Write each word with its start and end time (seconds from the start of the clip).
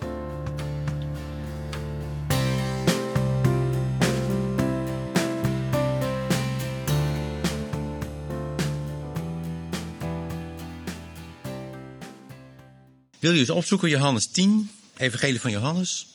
Wil 13.19 13.33
je 13.33 13.38
eens 13.38 13.50
opzoeken 13.50 13.88
Johannes 13.88 14.27
10, 14.27 14.70
Evangelie 14.96 15.41
van 15.41 15.50
Johannes, 15.50 16.06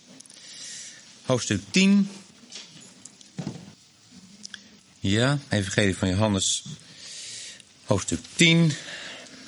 hoofdstuk 1.26 1.62
10. 1.72 2.10
Ja, 5.00 5.40
Evangelie 5.50 5.98
van 5.98 6.10
Johannes, 6.10 6.64
hoofdstuk 7.86 8.20
10. 8.36 8.72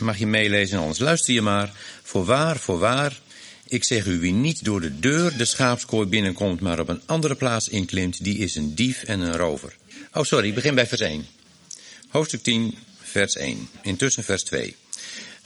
Mag 0.01 0.17
je 0.17 0.27
meelezen, 0.27 0.79
anders 0.79 0.99
luister 0.99 1.33
je 1.33 1.41
maar. 1.41 1.73
Voorwaar, 2.03 2.57
voorwaar, 2.57 3.19
ik 3.67 3.83
zeg 3.83 4.05
u, 4.05 4.19
wie 4.19 4.33
niet 4.33 4.63
door 4.63 4.81
de 4.81 4.99
deur 4.99 5.37
de 5.37 5.45
schaapskooi 5.45 6.07
binnenkomt, 6.07 6.59
maar 6.59 6.79
op 6.79 6.89
een 6.89 7.01
andere 7.05 7.35
plaats 7.35 7.69
inklimt, 7.69 8.23
die 8.23 8.37
is 8.37 8.55
een 8.55 8.75
dief 8.75 9.03
en 9.03 9.19
een 9.19 9.37
rover. 9.37 9.75
Oh, 10.13 10.23
sorry, 10.23 10.47
ik 10.47 10.55
begin 10.55 10.75
bij 10.75 10.87
vers 10.87 11.01
1. 11.01 11.25
Hoofdstuk 12.07 12.43
10, 12.43 12.77
vers 13.01 13.35
1. 13.35 13.69
Intussen 13.81 14.23
vers 14.23 14.43
2. 14.43 14.75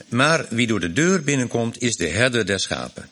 Maar 0.08 0.46
wie 0.50 0.66
door 0.66 0.80
de 0.80 0.92
deur 0.92 1.22
binnenkomt, 1.22 1.82
is 1.82 1.96
de 1.96 2.08
herder 2.08 2.46
der 2.46 2.60
schapen. 2.60 3.10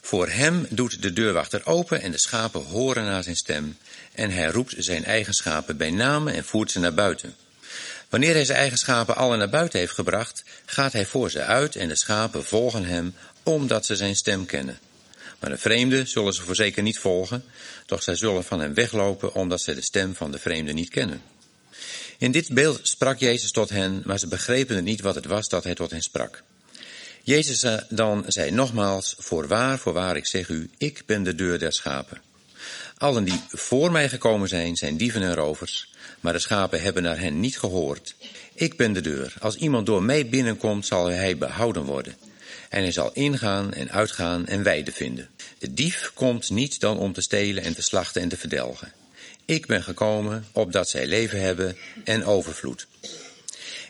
Voor 0.00 0.28
hem 0.28 0.66
doet 0.70 1.02
de 1.02 1.12
deurwachter 1.12 1.66
open 1.66 2.02
en 2.02 2.10
de 2.10 2.18
schapen 2.18 2.64
horen 2.64 3.04
naar 3.04 3.22
zijn 3.22 3.36
stem. 3.36 3.76
En 4.12 4.30
hij 4.30 4.46
roept 4.46 4.74
zijn 4.78 5.04
eigen 5.04 5.34
schapen 5.34 5.76
bij 5.76 5.90
namen 5.90 6.34
en 6.34 6.44
voert 6.44 6.70
ze 6.70 6.78
naar 6.78 6.94
buiten. 6.94 7.34
Wanneer 8.08 8.34
hij 8.34 8.44
zijn 8.44 8.58
eigen 8.58 8.78
schapen 8.78 9.16
alle 9.16 9.36
naar 9.36 9.48
buiten 9.48 9.78
heeft 9.78 9.92
gebracht, 9.92 10.42
gaat 10.66 10.92
hij 10.92 11.06
voor 11.06 11.30
ze 11.30 11.42
uit 11.42 11.76
en 11.76 11.88
de 11.88 11.96
schapen 11.96 12.44
volgen 12.44 12.84
hem, 12.84 13.14
omdat 13.42 13.86
ze 13.86 13.96
zijn 13.96 14.16
stem 14.16 14.46
kennen. 14.46 14.78
Maar 15.40 15.50
de 15.50 15.58
vreemde 15.58 16.06
zullen 16.06 16.32
ze 16.32 16.42
voorzeker 16.42 16.82
niet 16.82 16.98
volgen, 16.98 17.44
doch 17.86 18.02
zij 18.02 18.16
zullen 18.16 18.44
van 18.44 18.60
hem 18.60 18.74
weglopen, 18.74 19.34
omdat 19.34 19.60
zij 19.60 19.74
de 19.74 19.82
stem 19.82 20.14
van 20.14 20.30
de 20.30 20.38
vreemde 20.38 20.72
niet 20.72 20.88
kennen. 20.88 21.22
In 22.18 22.30
dit 22.30 22.54
beeld 22.54 22.80
sprak 22.82 23.18
Jezus 23.18 23.50
tot 23.50 23.68
hen, 23.68 24.02
maar 24.04 24.18
ze 24.18 24.28
begrepen 24.28 24.84
niet 24.84 25.00
wat 25.00 25.14
het 25.14 25.26
was 25.26 25.48
dat 25.48 25.64
hij 25.64 25.74
tot 25.74 25.90
hen 25.90 26.02
sprak. 26.02 26.42
Jezus 27.22 27.64
dan 27.88 28.24
zei 28.26 28.50
nogmaals, 28.50 29.14
voorwaar, 29.18 29.78
voorwaar, 29.78 30.16
ik 30.16 30.26
zeg 30.26 30.48
u, 30.48 30.70
ik 30.78 31.02
ben 31.06 31.22
de 31.22 31.34
deur 31.34 31.58
der 31.58 31.72
schapen. 31.72 32.20
Allen 32.98 33.24
die 33.24 33.40
voor 33.48 33.92
mij 33.92 34.08
gekomen 34.08 34.48
zijn, 34.48 34.76
zijn 34.76 34.96
dieven 34.96 35.22
en 35.22 35.34
rovers, 35.34 35.88
maar 36.26 36.34
de 36.34 36.40
schapen 36.40 36.82
hebben 36.82 37.02
naar 37.02 37.18
hen 37.18 37.40
niet 37.40 37.58
gehoord. 37.58 38.14
Ik 38.54 38.76
ben 38.76 38.92
de 38.92 39.00
deur. 39.00 39.34
Als 39.40 39.56
iemand 39.56 39.86
door 39.86 40.02
mij 40.02 40.28
binnenkomt, 40.28 40.86
zal 40.86 41.06
hij 41.06 41.38
behouden 41.38 41.84
worden. 41.84 42.16
En 42.68 42.82
hij 42.82 42.92
zal 42.92 43.10
ingaan 43.12 43.72
en 43.72 43.90
uitgaan 43.90 44.46
en 44.46 44.62
weide 44.62 44.92
vinden. 44.92 45.28
De 45.58 45.74
dief 45.74 46.10
komt 46.14 46.50
niet 46.50 46.80
dan 46.80 46.98
om 46.98 47.12
te 47.12 47.20
stelen 47.20 47.62
en 47.62 47.74
te 47.74 47.82
slachten 47.82 48.22
en 48.22 48.28
te 48.28 48.36
verdelgen. 48.36 48.92
Ik 49.44 49.66
ben 49.66 49.82
gekomen 49.82 50.46
opdat 50.52 50.88
zij 50.88 51.06
leven 51.06 51.40
hebben 51.40 51.76
en 52.04 52.24
overvloed. 52.24 52.86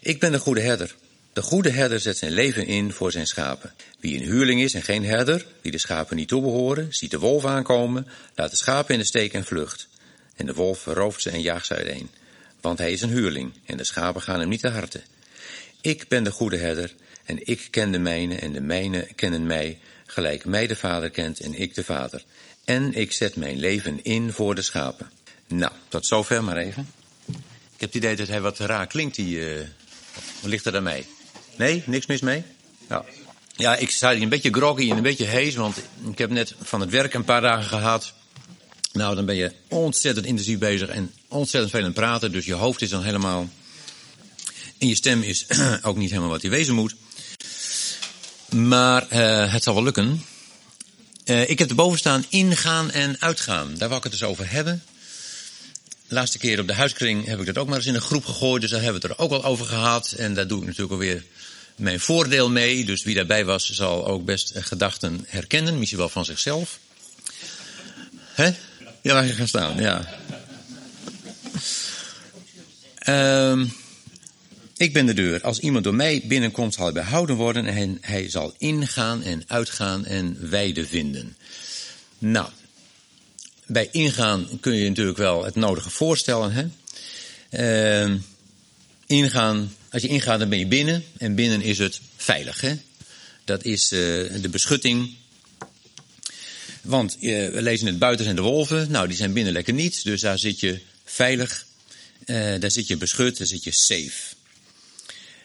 Ik 0.00 0.20
ben 0.20 0.32
de 0.32 0.38
goede 0.38 0.60
herder. 0.60 0.94
De 1.32 1.42
goede 1.42 1.70
herder 1.70 2.00
zet 2.00 2.16
zijn 2.16 2.32
leven 2.32 2.66
in 2.66 2.92
voor 2.92 3.12
zijn 3.12 3.26
schapen. 3.26 3.72
Wie 4.00 4.16
een 4.16 4.26
huurling 4.26 4.60
is 4.60 4.74
en 4.74 4.82
geen 4.82 5.04
herder, 5.04 5.46
wie 5.62 5.72
de 5.72 5.78
schapen 5.78 6.16
niet 6.16 6.28
toebehoren, 6.28 6.86
ziet 6.90 7.10
de 7.10 7.18
wolf 7.18 7.44
aankomen, 7.44 8.06
laat 8.34 8.50
de 8.50 8.56
schapen 8.56 8.94
in 8.94 9.00
de 9.00 9.06
steek 9.06 9.32
en 9.32 9.44
vlucht. 9.44 9.88
En 10.36 10.46
de 10.46 10.54
wolf 10.54 10.84
rooft 10.84 11.22
ze 11.22 11.30
en 11.30 11.40
jaagt 11.40 11.66
ze 11.66 11.74
uiteen. 11.74 12.10
Want 12.66 12.78
hij 12.78 12.92
is 12.92 13.02
een 13.02 13.10
huurling 13.10 13.52
en 13.64 13.76
de 13.76 13.84
schapen 13.84 14.22
gaan 14.22 14.40
hem 14.40 14.48
niet 14.48 14.60
te 14.60 14.68
harte. 14.68 15.02
Ik 15.80 16.08
ben 16.08 16.24
de 16.24 16.30
goede 16.30 16.56
herder 16.56 16.94
en 17.24 17.46
ik 17.46 17.68
ken 17.70 17.92
de 17.92 17.98
mijne 17.98 18.34
en 18.34 18.52
de 18.52 18.60
mijne 18.60 19.08
kennen 19.14 19.46
mij, 19.46 19.78
gelijk 20.06 20.44
mij 20.44 20.66
de 20.66 20.76
vader 20.76 21.10
kent 21.10 21.40
en 21.40 21.60
ik 21.60 21.74
de 21.74 21.84
vader. 21.84 22.24
En 22.64 22.94
ik 22.94 23.12
zet 23.12 23.36
mijn 23.36 23.58
leven 23.58 24.04
in 24.04 24.32
voor 24.32 24.54
de 24.54 24.62
schapen. 24.62 25.10
Nou, 25.46 25.72
tot 25.88 26.06
zover 26.06 26.44
maar 26.44 26.56
even. 26.56 26.88
Ik 27.26 27.80
heb 27.80 27.92
het 27.92 27.94
idee 27.94 28.16
dat 28.16 28.28
hij 28.28 28.40
wat 28.40 28.58
raar 28.58 28.86
klinkt, 28.86 29.16
die... 29.16 29.42
Wat 30.40 30.50
ligt 30.50 30.66
er 30.66 30.72
dan 30.72 30.82
mee? 30.82 31.06
Nee, 31.56 31.82
niks 31.86 32.06
mis 32.06 32.20
mee? 32.20 32.42
Ja. 32.88 33.04
Ja, 33.56 33.76
ik 33.76 33.90
sta 33.90 34.12
hier 34.12 34.22
een 34.22 34.28
beetje 34.28 34.52
groggy 34.52 34.90
en 34.90 34.96
een 34.96 35.02
beetje 35.02 35.24
hees, 35.24 35.54
want 35.54 35.76
ik 36.10 36.18
heb 36.18 36.30
net 36.30 36.54
van 36.62 36.80
het 36.80 36.90
werk 36.90 37.14
een 37.14 37.24
paar 37.24 37.40
dagen 37.40 37.68
gehad. 37.68 38.14
Nou, 38.96 39.14
dan 39.14 39.24
ben 39.24 39.34
je 39.34 39.52
ontzettend 39.68 40.26
intensief 40.26 40.58
bezig 40.58 40.88
en 40.88 41.12
ontzettend 41.28 41.72
veel 41.72 41.80
aan 41.80 41.86
het 41.86 41.94
praten, 41.94 42.32
dus 42.32 42.44
je 42.44 42.54
hoofd 42.54 42.82
is 42.82 42.90
dan 42.90 43.02
helemaal... 43.02 43.48
En 44.78 44.88
je 44.88 44.94
stem 44.94 45.22
is 45.22 45.46
ook 45.82 45.96
niet 45.96 46.10
helemaal 46.10 46.30
wat 46.30 46.40
die 46.40 46.50
wezen 46.50 46.74
moet. 46.74 46.94
Maar 48.50 49.06
uh, 49.12 49.52
het 49.52 49.62
zal 49.62 49.74
wel 49.74 49.82
lukken. 49.82 50.24
Uh, 51.24 51.50
ik 51.50 51.58
heb 51.58 51.68
erboven 51.68 51.98
staan 51.98 52.24
ingaan 52.28 52.90
en 52.90 53.20
uitgaan. 53.20 53.74
Daar 53.74 53.88
wil 53.88 53.96
ik 53.96 54.02
het 54.02 54.12
dus 54.12 54.22
over 54.22 54.50
hebben. 54.50 54.82
Laatste 56.08 56.38
keer 56.38 56.60
op 56.60 56.66
de 56.66 56.74
huiskring 56.74 57.26
heb 57.26 57.40
ik 57.40 57.46
dat 57.46 57.58
ook 57.58 57.68
maar 57.68 57.76
eens 57.76 57.86
in 57.86 57.94
een 57.94 58.00
groep 58.00 58.24
gegooid. 58.24 58.60
Dus 58.60 58.70
daar 58.70 58.82
hebben 58.82 59.00
we 59.00 59.08
het 59.08 59.16
er 59.16 59.24
ook 59.24 59.32
al 59.32 59.44
over 59.44 59.66
gehad. 59.66 60.12
En 60.12 60.34
daar 60.34 60.46
doe 60.46 60.60
ik 60.60 60.66
natuurlijk 60.66 60.92
alweer 60.92 61.24
mijn 61.76 62.00
voordeel 62.00 62.50
mee. 62.50 62.84
Dus 62.84 63.02
wie 63.02 63.14
daarbij 63.14 63.44
was, 63.44 63.70
zal 63.70 64.06
ook 64.06 64.24
best 64.24 64.52
gedachten 64.54 65.24
herkennen. 65.26 65.78
Misschien 65.78 65.98
wel 65.98 66.08
van 66.08 66.24
zichzelf. 66.24 66.78
Hè? 68.34 68.50
Ja, 69.06 69.12
waar 69.12 69.26
je 69.26 69.32
gaan 69.32 69.48
staan, 69.48 69.76
ja. 69.76 70.18
Um, 73.50 73.72
ik 74.76 74.92
ben 74.92 75.06
de 75.06 75.14
deur. 75.14 75.42
Als 75.42 75.58
iemand 75.58 75.84
door 75.84 75.94
mij 75.94 76.22
binnenkomt, 76.24 76.74
zal 76.74 76.84
hij 76.84 76.92
behouden 76.92 77.36
worden. 77.36 77.66
En 77.66 77.98
hij 78.00 78.30
zal 78.30 78.54
ingaan 78.58 79.22
en 79.22 79.42
uitgaan 79.46 80.04
en 80.04 80.50
weide 80.50 80.86
vinden. 80.86 81.36
Nou, 82.18 82.48
bij 83.66 83.88
ingaan 83.90 84.48
kun 84.60 84.74
je 84.74 84.88
natuurlijk 84.88 85.18
wel 85.18 85.44
het 85.44 85.54
nodige 85.54 85.90
voorstellen. 85.90 86.52
Hè? 86.52 86.66
Uh, 88.08 88.14
ingaan, 89.06 89.74
als 89.90 90.02
je 90.02 90.08
ingaat, 90.08 90.38
dan 90.38 90.48
ben 90.48 90.58
je 90.58 90.66
binnen. 90.66 91.04
En 91.16 91.34
binnen 91.34 91.62
is 91.62 91.78
het 91.78 92.00
veilig. 92.16 92.60
Hè? 92.60 92.74
Dat 93.44 93.64
is 93.64 93.92
uh, 93.92 93.98
de 94.42 94.48
beschutting. 94.50 95.14
Want 96.86 97.16
uh, 97.20 97.48
we 97.48 97.62
lezen 97.62 97.86
het 97.86 97.98
buiten 97.98 98.24
zijn 98.24 98.36
de 98.36 98.42
wolven. 98.42 98.90
Nou, 98.90 99.08
die 99.08 99.16
zijn 99.16 99.32
binnen 99.32 99.52
lekker 99.52 99.72
niet. 99.72 100.04
Dus 100.04 100.20
daar 100.20 100.38
zit 100.38 100.60
je 100.60 100.80
veilig. 101.04 101.66
Uh, 102.26 102.60
daar 102.60 102.70
zit 102.70 102.86
je 102.86 102.96
beschut, 102.96 103.38
daar 103.38 103.46
zit 103.46 103.64
je 103.64 103.72
safe. 103.72 104.34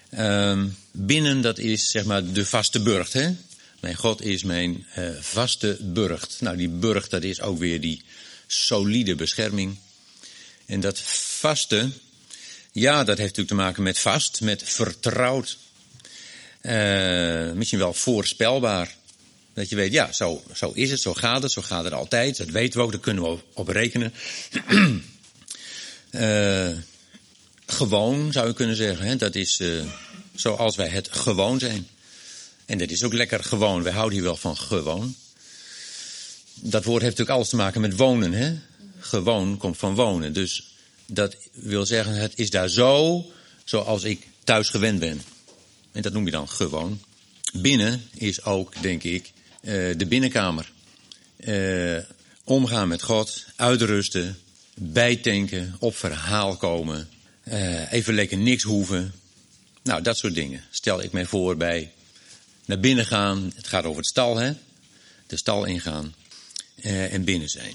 Uh, 0.09 0.63
binnen, 0.91 1.41
dat 1.41 1.57
is 1.57 1.91
zeg 1.91 2.05
maar 2.05 2.31
de 2.31 2.45
vaste 2.45 2.81
burcht. 2.81 3.13
Hè? 3.13 3.35
Mijn 3.79 3.95
God 3.95 4.21
is 4.21 4.43
mijn 4.43 4.85
uh, 4.97 5.09
vaste 5.19 5.77
burcht. 5.81 6.37
Nou, 6.41 6.57
die 6.57 6.69
burcht, 6.69 7.09
dat 7.09 7.23
is 7.23 7.41
ook 7.41 7.59
weer 7.59 7.81
die 7.81 8.01
solide 8.47 9.15
bescherming. 9.15 9.77
En 10.65 10.79
dat 10.79 10.99
vaste, 11.39 11.89
ja, 12.71 12.97
dat 12.97 13.17
heeft 13.17 13.19
natuurlijk 13.19 13.47
te 13.47 13.55
maken 13.55 13.83
met 13.83 13.99
vast, 13.99 14.41
met 14.41 14.63
vertrouwd. 14.65 15.57
Misschien 17.55 17.79
wel 17.79 17.93
voorspelbaar. 17.93 18.95
Dat 19.61 19.69
je 19.69 19.75
weet, 19.75 19.91
ja, 19.91 20.11
zo, 20.11 20.43
zo 20.53 20.71
is 20.73 20.91
het, 20.91 21.01
zo 21.01 21.13
gaat 21.13 21.43
het, 21.43 21.51
zo 21.51 21.61
gaat 21.61 21.83
het 21.83 21.93
altijd. 21.93 22.37
Dat 22.37 22.49
weten 22.49 22.79
we 22.79 22.85
ook, 22.85 22.91
daar 22.91 23.01
kunnen 23.01 23.23
we 23.23 23.37
op 23.53 23.67
rekenen. 23.67 24.13
uh, 26.11 26.69
gewoon, 27.77 28.31
zou 28.31 28.47
je 28.47 28.53
kunnen 28.53 28.75
zeggen. 28.75 29.05
Hè? 29.05 29.15
Dat 29.15 29.35
is 29.35 29.59
uh, 29.59 29.83
zoals 30.35 30.75
wij 30.75 30.87
het 30.87 31.07
gewoon 31.11 31.59
zijn. 31.59 31.87
En 32.65 32.77
dat 32.77 32.89
is 32.89 33.03
ook 33.03 33.13
lekker 33.13 33.43
gewoon. 33.43 33.83
Wij 33.83 33.91
houden 33.91 34.13
hier 34.13 34.23
wel 34.23 34.35
van 34.35 34.57
gewoon. 34.57 35.15
Dat 36.53 36.83
woord 36.83 37.01
heeft 37.01 37.17
natuurlijk 37.17 37.37
alles 37.37 37.49
te 37.49 37.55
maken 37.55 37.81
met 37.81 37.95
wonen. 37.95 38.33
Hè? 38.33 38.55
Gewoon 38.99 39.57
komt 39.57 39.77
van 39.77 39.95
wonen. 39.95 40.33
Dus 40.33 40.73
dat 41.05 41.35
wil 41.51 41.85
zeggen, 41.85 42.13
het 42.13 42.33
is 42.35 42.49
daar 42.49 42.69
zo 42.69 43.25
zoals 43.63 44.03
ik 44.03 44.27
thuis 44.43 44.69
gewend 44.69 44.99
ben. 44.99 45.21
En 45.91 46.01
dat 46.01 46.13
noem 46.13 46.25
je 46.25 46.31
dan 46.31 46.49
gewoon. 46.49 47.01
Binnen 47.53 48.09
is 48.13 48.43
ook, 48.43 48.81
denk 48.81 49.03
ik, 49.03 49.31
de 49.61 50.05
binnenkamer. 50.07 50.71
Uh, 51.45 51.97
omgaan 52.43 52.87
met 52.87 53.01
God, 53.01 53.45
uitrusten, 53.55 54.37
bijtanken, 54.73 55.75
op 55.79 55.95
verhaal 55.95 56.57
komen. 56.57 57.09
Uh, 57.43 57.91
even 57.91 58.13
lekker 58.13 58.37
niks 58.37 58.63
hoeven. 58.63 59.13
Nou, 59.83 60.01
dat 60.01 60.17
soort 60.17 60.33
dingen 60.33 60.63
stel 60.69 61.01
ik 61.01 61.11
mij 61.11 61.25
voor 61.25 61.57
bij 61.57 61.91
naar 62.65 62.79
binnen 62.79 63.05
gaan. 63.05 63.51
Het 63.55 63.67
gaat 63.67 63.83
over 63.83 63.97
het 63.97 64.07
stal, 64.09 64.37
hè? 64.37 64.53
De 65.27 65.37
stal 65.37 65.65
ingaan 65.65 66.13
en 66.81 67.23
binnen 67.23 67.49
zijn. 67.49 67.73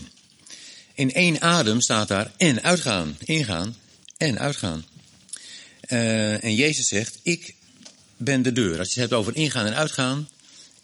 In 0.94 1.12
één 1.12 1.40
adem 1.40 1.80
staat 1.80 2.08
daar 2.08 2.32
en 2.36 2.62
uitgaan, 2.62 3.16
ingaan 3.24 3.76
en 4.16 4.38
uitgaan. 4.38 4.84
En 5.80 6.54
Jezus 6.54 6.88
zegt: 6.88 7.18
Ik 7.22 7.54
ben 8.16 8.42
de 8.42 8.52
deur. 8.52 8.78
Als 8.78 8.94
je 8.94 9.00
het 9.00 9.10
hebt 9.10 9.20
over 9.20 9.36
ingaan 9.36 9.66
en 9.66 9.74
uitgaan, 9.74 10.28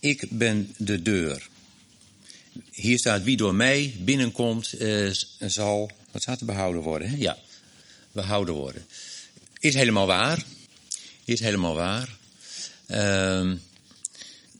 ik 0.02 0.24
ben 0.30 0.74
de 0.76 1.02
deur. 1.02 1.48
Hier 2.70 2.98
staat: 2.98 3.22
Wie 3.22 3.36
door 3.36 3.54
mij 3.54 3.94
binnenkomt, 3.98 4.80
uh, 4.80 5.10
zal. 5.38 5.90
Wat 6.10 6.22
staat 6.22 6.40
er 6.40 6.46
behouden 6.46 6.82
worden? 6.82 7.08
Hè? 7.08 7.16
Ja, 7.16 7.38
behouden 8.12 8.54
worden. 8.54 8.86
Is 9.58 9.74
helemaal 9.74 10.06
waar. 10.06 10.44
Is 11.24 11.40
helemaal 11.40 11.74
waar. 11.74 12.16
Uh, 12.88 13.52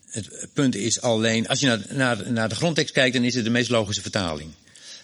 het 0.07 0.47
punt 0.53 0.75
is 0.75 1.01
alleen, 1.01 1.47
als 1.47 1.59
je 1.59 1.65
naar, 1.65 1.85
naar, 1.89 2.31
naar 2.31 2.49
de 2.49 2.55
grondtekst 2.55 2.93
kijkt, 2.93 3.15
dan 3.15 3.23
is 3.23 3.35
het 3.35 3.43
de 3.43 3.49
meest 3.49 3.69
logische 3.69 4.01
vertaling. 4.01 4.51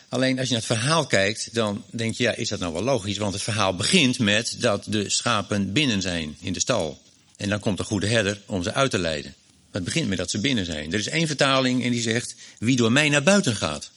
Alleen 0.09 0.39
als 0.39 0.47
je 0.47 0.53
naar 0.53 0.63
het 0.63 0.77
verhaal 0.77 1.05
kijkt, 1.05 1.53
dan 1.53 1.83
denk 1.91 2.15
je, 2.15 2.23
ja, 2.23 2.35
is 2.35 2.49
dat 2.49 2.59
nou 2.59 2.73
wel 2.73 2.83
logisch? 2.83 3.17
Want 3.17 3.33
het 3.33 3.43
verhaal 3.43 3.75
begint 3.75 4.19
met 4.19 4.55
dat 4.59 4.83
de 4.87 5.09
schapen 5.09 5.73
binnen 5.73 6.01
zijn 6.01 6.37
in 6.39 6.53
de 6.53 6.59
stal. 6.59 7.01
En 7.37 7.49
dan 7.49 7.59
komt 7.59 7.77
de 7.77 7.83
goede 7.83 8.07
herder 8.07 8.41
om 8.45 8.63
ze 8.63 8.73
uit 8.73 8.91
te 8.91 8.99
leiden. 8.99 9.35
Het 9.71 9.83
begint 9.83 10.07
met 10.07 10.17
dat 10.17 10.29
ze 10.29 10.39
binnen 10.39 10.65
zijn. 10.65 10.93
Er 10.93 10.99
is 10.99 11.07
één 11.07 11.27
vertaling 11.27 11.83
en 11.83 11.91
die 11.91 12.01
zegt, 12.01 12.35
wie 12.59 12.75
door 12.75 12.91
mij 12.91 13.09
naar 13.09 13.23
buiten 13.23 13.55
gaat, 13.55 13.91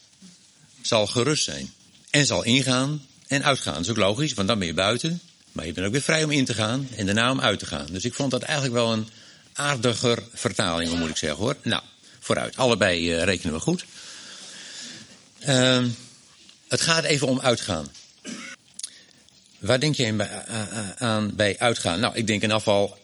zal 0.82 1.06
gerust 1.06 1.44
zijn. 1.44 1.72
En 2.10 2.26
zal 2.26 2.44
ingaan 2.44 3.06
en 3.26 3.44
uitgaan. 3.44 3.74
Dat 3.74 3.82
is 3.82 3.90
ook 3.90 3.96
logisch, 3.96 4.34
want 4.34 4.48
dan 4.48 4.58
ben 4.58 4.66
je 4.66 4.74
buiten. 4.74 5.20
Maar 5.52 5.66
je 5.66 5.72
bent 5.72 5.86
ook 5.86 5.92
weer 5.92 6.02
vrij 6.02 6.24
om 6.24 6.30
in 6.30 6.44
te 6.44 6.54
gaan 6.54 6.88
en 6.96 7.06
daarna 7.06 7.30
om 7.30 7.40
uit 7.40 7.58
te 7.58 7.66
gaan. 7.66 7.86
Dus 7.90 8.04
ik 8.04 8.14
vond 8.14 8.30
dat 8.30 8.42
eigenlijk 8.42 8.74
wel 8.74 8.92
een 8.92 9.08
aardiger 9.52 10.22
vertaling, 10.32 10.98
moet 10.98 11.08
ik 11.08 11.16
zeggen 11.16 11.44
hoor. 11.44 11.56
Nou, 11.62 11.82
vooruit. 12.20 12.56
Allebei 12.56 13.14
uh, 13.14 13.22
rekenen 13.22 13.54
we 13.54 13.60
goed. 13.60 13.84
Uh, 15.48 15.84
het 16.68 16.80
gaat 16.80 17.04
even 17.04 17.26
om 17.26 17.40
uitgaan. 17.40 17.88
Waar 19.58 19.80
denk 19.80 19.94
je 19.94 20.94
aan 20.98 21.34
bij 21.34 21.58
uitgaan? 21.58 22.00
Nou, 22.00 22.16
ik 22.16 22.26
denk 22.26 22.42
in 22.42 22.52
afval 22.52 22.98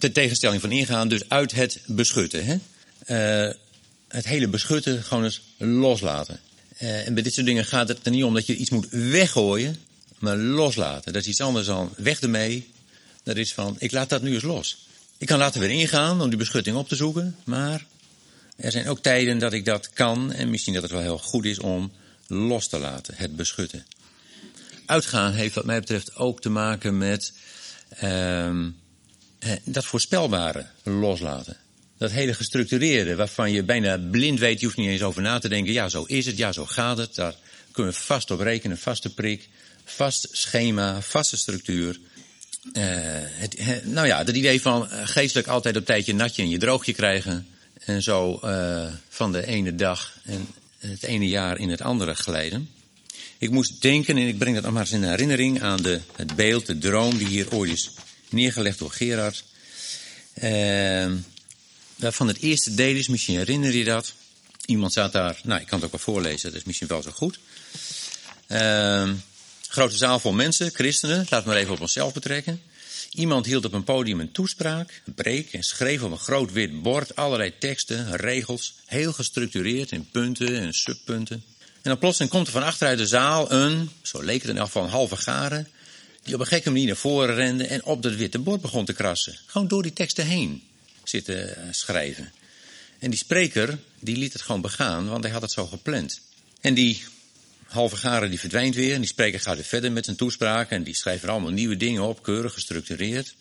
de 0.00 0.12
tegenstelling 0.12 0.60
van 0.60 0.72
ingaan, 0.72 1.08
dus 1.08 1.28
uit 1.28 1.52
het 1.52 1.80
beschutten. 1.86 2.44
Hè? 2.44 2.56
Uh, 3.46 3.54
het 4.08 4.26
hele 4.26 4.48
beschutten 4.48 5.02
gewoon 5.02 5.24
eens 5.24 5.40
loslaten. 5.56 6.40
Uh, 6.82 7.06
en 7.06 7.14
bij 7.14 7.22
dit 7.22 7.34
soort 7.34 7.46
dingen 7.46 7.64
gaat 7.64 7.88
het 7.88 7.98
er 8.02 8.10
niet 8.10 8.24
om 8.24 8.34
dat 8.34 8.46
je 8.46 8.56
iets 8.56 8.70
moet 8.70 8.88
weggooien, 8.90 9.76
maar 10.18 10.36
loslaten. 10.36 11.12
Dat 11.12 11.22
is 11.22 11.28
iets 11.28 11.40
anders 11.40 11.66
dan 11.66 11.92
weg 11.96 12.20
ermee. 12.20 12.70
Dat 13.22 13.36
is 13.36 13.52
van, 13.52 13.76
ik 13.78 13.92
laat 13.92 14.08
dat 14.08 14.22
nu 14.22 14.34
eens 14.34 14.42
los. 14.42 14.86
Ik 15.18 15.26
kan 15.26 15.38
later 15.38 15.60
weer 15.60 15.70
ingaan 15.70 16.20
om 16.20 16.28
die 16.28 16.38
beschutting 16.38 16.76
op 16.76 16.88
te 16.88 16.96
zoeken, 16.96 17.36
maar 17.44 17.84
er 18.56 18.70
zijn 18.70 18.88
ook 18.88 18.98
tijden 18.98 19.38
dat 19.38 19.52
ik 19.52 19.64
dat 19.64 19.90
kan 19.92 20.32
en 20.32 20.50
misschien 20.50 20.74
dat 20.74 20.82
het 20.82 20.92
wel 20.92 21.00
heel 21.00 21.18
goed 21.18 21.44
is 21.44 21.58
om 21.58 21.92
los 22.26 22.68
te 22.68 22.78
laten, 22.78 23.14
het 23.16 23.36
beschutten. 23.36 23.86
Uitgaan 24.86 25.32
heeft 25.32 25.54
wat 25.54 25.64
mij 25.64 25.80
betreft 25.80 26.16
ook 26.16 26.40
te 26.40 26.48
maken 26.48 26.98
met 26.98 27.32
uh, 28.02 28.66
dat 29.64 29.84
voorspelbare 29.84 30.66
loslaten. 30.82 31.56
Dat 31.98 32.10
hele 32.10 32.34
gestructureerde, 32.34 33.16
waarvan 33.16 33.52
je 33.52 33.62
bijna 33.62 33.98
blind 34.10 34.38
weet, 34.38 34.60
je 34.60 34.66
hoeft 34.66 34.78
niet 34.78 34.88
eens 34.88 35.02
over 35.02 35.22
na 35.22 35.38
te 35.38 35.48
denken. 35.48 35.72
Ja, 35.72 35.88
zo 35.88 36.04
is 36.04 36.26
het, 36.26 36.36
ja, 36.36 36.52
zo 36.52 36.66
gaat 36.66 36.98
het. 36.98 37.14
Daar 37.14 37.34
kunnen 37.72 37.92
we 37.92 37.98
vast 37.98 38.30
op 38.30 38.40
rekenen, 38.40 38.78
vaste 38.78 39.14
prik, 39.14 39.48
vast 39.84 40.28
schema, 40.30 41.02
vaste 41.02 41.36
structuur. 41.36 42.00
Uh, 42.72 42.84
het, 42.84 43.84
nou 43.84 44.06
ja, 44.06 44.18
het 44.18 44.28
idee 44.28 44.62
van 44.62 44.90
eh, 44.90 45.00
geestelijk 45.04 45.48
altijd 45.48 45.76
op 45.76 45.84
tijdje 45.84 46.14
natje 46.14 46.42
en 46.42 46.48
je 46.48 46.58
droogje 46.58 46.92
krijgen. 46.92 47.46
En 47.84 48.02
zo 48.02 48.40
van 49.08 49.32
de 49.32 49.46
ene 49.46 49.74
dag 49.74 50.18
en 50.24 50.46
het 50.78 51.02
ene 51.02 51.28
jaar 51.28 51.58
in 51.58 51.70
het 51.70 51.80
andere 51.80 52.14
glijden. 52.14 52.68
Ik 53.38 53.50
moest 53.50 53.82
denken, 53.82 54.16
en 54.16 54.26
ik 54.26 54.38
breng 54.38 54.54
dat 54.54 54.64
nog 54.64 54.72
maar 54.72 54.82
eens 54.82 54.92
in 54.92 55.02
herinnering, 55.02 55.62
aan 55.62 55.82
de, 55.82 56.00
het 56.16 56.36
beeld, 56.36 56.66
de 56.66 56.78
droom 56.78 57.18
die 57.18 57.26
hier 57.26 57.52
ooit 57.52 57.70
is 57.70 57.90
neergelegd 58.32 58.78
door 58.78 58.90
Gerard. 58.90 59.44
Uh, 60.42 61.12
van 61.98 62.28
het 62.28 62.38
eerste 62.38 62.74
deel 62.74 62.96
is, 62.96 63.08
misschien 63.08 63.36
herinner 63.36 63.74
je 63.74 63.84
dat. 63.84 64.12
Iemand 64.64 64.92
zat 64.92 65.12
daar, 65.12 65.40
nou 65.42 65.60
ik 65.60 65.66
kan 65.66 65.76
het 65.76 65.86
ook 65.86 65.92
wel 65.92 66.14
voorlezen, 66.14 66.50
dat 66.50 66.60
is 66.60 66.66
misschien 66.66 66.88
wel 66.88 67.02
zo 67.02 67.10
goed. 67.10 67.38
Uh, 68.48 69.10
grote 69.68 69.96
zaal 69.96 70.18
vol 70.18 70.32
mensen, 70.32 70.70
christenen, 70.74 71.26
laat 71.28 71.44
maar 71.44 71.56
even 71.56 71.72
op 71.72 71.80
onszelf 71.80 72.12
betrekken. 72.12 72.62
Iemand 73.12 73.46
hield 73.46 73.64
op 73.64 73.72
een 73.72 73.84
podium 73.84 74.20
een 74.20 74.32
toespraak, 74.32 75.02
een 75.06 75.14
preek 75.14 75.52
en 75.52 75.62
schreef 75.62 76.02
op 76.02 76.10
een 76.10 76.18
groot 76.18 76.52
wit 76.52 76.82
bord 76.82 77.16
allerlei 77.16 77.58
teksten, 77.58 78.16
regels, 78.16 78.74
heel 78.86 79.12
gestructureerd 79.12 79.90
in 79.90 80.08
punten 80.10 80.60
en 80.60 80.72
subpunten. 80.72 81.42
En 81.58 81.90
dan 81.90 81.98
plotseling 81.98 82.32
komt 82.32 82.46
er 82.46 82.52
van 82.52 82.62
achteruit 82.62 82.98
de 82.98 83.06
zaal 83.06 83.52
een, 83.52 83.90
zo 84.02 84.22
leek 84.22 84.40
het 84.40 84.50
in 84.50 84.56
elk 84.56 84.66
geval, 84.66 84.84
een 84.84 84.90
halve 84.90 85.16
garen, 85.16 85.68
die 86.22 86.34
op 86.34 86.40
een 86.40 86.46
gekke 86.46 86.70
manier 86.70 86.86
naar 86.86 86.96
voren 86.96 87.34
rende 87.34 87.66
en 87.66 87.84
op 87.84 88.02
dat 88.02 88.14
witte 88.14 88.38
bord 88.38 88.60
begon 88.60 88.84
te 88.84 88.92
krassen. 88.92 89.38
Gewoon 89.46 89.68
door 89.68 89.82
die 89.82 89.92
teksten 89.92 90.26
heen 90.26 90.62
zitten 91.04 91.56
eh, 91.56 91.62
schrijven. 91.70 92.32
En 92.98 93.10
die 93.10 93.18
spreker, 93.18 93.78
die 94.00 94.16
liet 94.16 94.32
het 94.32 94.42
gewoon 94.42 94.60
begaan, 94.60 95.08
want 95.08 95.24
hij 95.24 95.32
had 95.32 95.42
het 95.42 95.52
zo 95.52 95.66
gepland. 95.66 96.20
En 96.60 96.74
die 96.74 97.02
halve 97.64 97.96
garen 97.96 98.30
die 98.30 98.40
verdwijnt 98.40 98.74
weer 98.74 98.94
en 98.94 99.00
die 99.00 99.08
spreker 99.08 99.40
gaat 99.40 99.54
weer 99.54 99.64
verder 99.64 99.92
met 99.92 100.04
zijn 100.04 100.16
toespraak 100.16 100.70
en 100.70 100.82
die 100.82 100.94
schrijft 100.94 101.22
er 101.22 101.30
allemaal 101.30 101.50
nieuwe 101.50 101.76
dingen 101.76 102.02
op, 102.02 102.22
keurig 102.22 102.52
gestructureerd. 102.52 103.34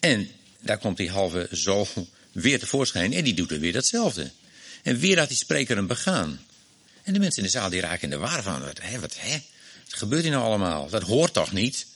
En 0.00 0.28
daar 0.60 0.78
komt 0.78 0.96
die 0.96 1.10
halve 1.10 1.48
zo 1.52 1.86
weer 2.32 2.58
tevoorschijn 2.58 3.12
en 3.12 3.24
die 3.24 3.34
doet 3.34 3.50
er 3.50 3.60
weer 3.60 3.72
datzelfde. 3.72 4.30
En 4.82 4.98
weer 4.98 5.16
laat 5.16 5.28
die 5.28 5.36
spreker 5.36 5.76
hem 5.76 5.86
begaan. 5.86 6.40
En 7.02 7.12
de 7.12 7.18
mensen 7.18 7.42
in 7.42 7.48
de 7.50 7.58
zaal 7.58 7.70
die 7.70 7.80
raken 7.80 8.02
in 8.02 8.10
de 8.10 8.16
war 8.16 8.42
van, 8.42 8.60
wat, 8.60 8.80
hè, 8.80 9.00
wat, 9.00 9.14
hè? 9.18 9.42
Wat 9.84 9.94
gebeurt 9.94 10.22
hier 10.22 10.30
nou 10.30 10.44
allemaal? 10.44 10.88
Dat 10.90 11.02
hoort 11.02 11.32
toch 11.32 11.52
niet? 11.52 11.86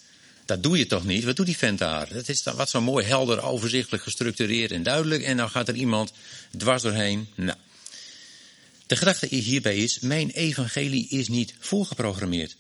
Dat 0.47 0.63
doe 0.63 0.79
je 0.79 0.87
toch 0.87 1.05
niet? 1.05 1.25
Wat 1.25 1.37
doet 1.37 1.47
die 1.47 1.57
vent 1.57 1.79
daar? 1.79 2.13
Dat 2.13 2.29
is 2.29 2.43
wat 2.43 2.71
zo 2.71 2.81
mooi, 2.81 3.07
helder, 3.07 3.43
overzichtelijk, 3.43 4.03
gestructureerd 4.03 4.71
en 4.71 4.83
duidelijk. 4.83 5.23
En 5.23 5.37
dan 5.37 5.51
gaat 5.51 5.69
er 5.69 5.75
iemand 5.75 6.13
dwars 6.57 6.83
doorheen. 6.83 7.29
Nou, 7.35 7.59
de 8.87 8.97
gedachte 8.97 9.27
hierbij 9.27 9.77
is, 9.77 9.99
mijn 9.99 10.31
evangelie 10.31 11.09
is 11.09 11.29
niet 11.29 11.55
voorgeprogrammeerd. 11.59 12.57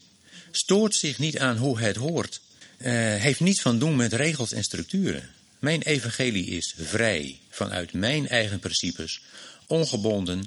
Stoort 0.50 0.94
zich 0.94 1.18
niet 1.18 1.38
aan 1.38 1.56
hoe 1.56 1.80
het 1.80 1.96
hoort. 1.96 2.40
Uh, 2.78 2.86
heeft 3.14 3.40
niets 3.40 3.60
van 3.60 3.78
doen 3.78 3.96
met 3.96 4.12
regels 4.12 4.52
en 4.52 4.64
structuren. 4.64 5.30
Mijn 5.58 5.82
evangelie 5.82 6.46
is 6.46 6.74
vrij, 6.78 7.38
vanuit 7.50 7.92
mijn 7.92 8.28
eigen 8.28 8.58
principes, 8.58 9.20
ongebonden 9.66 10.44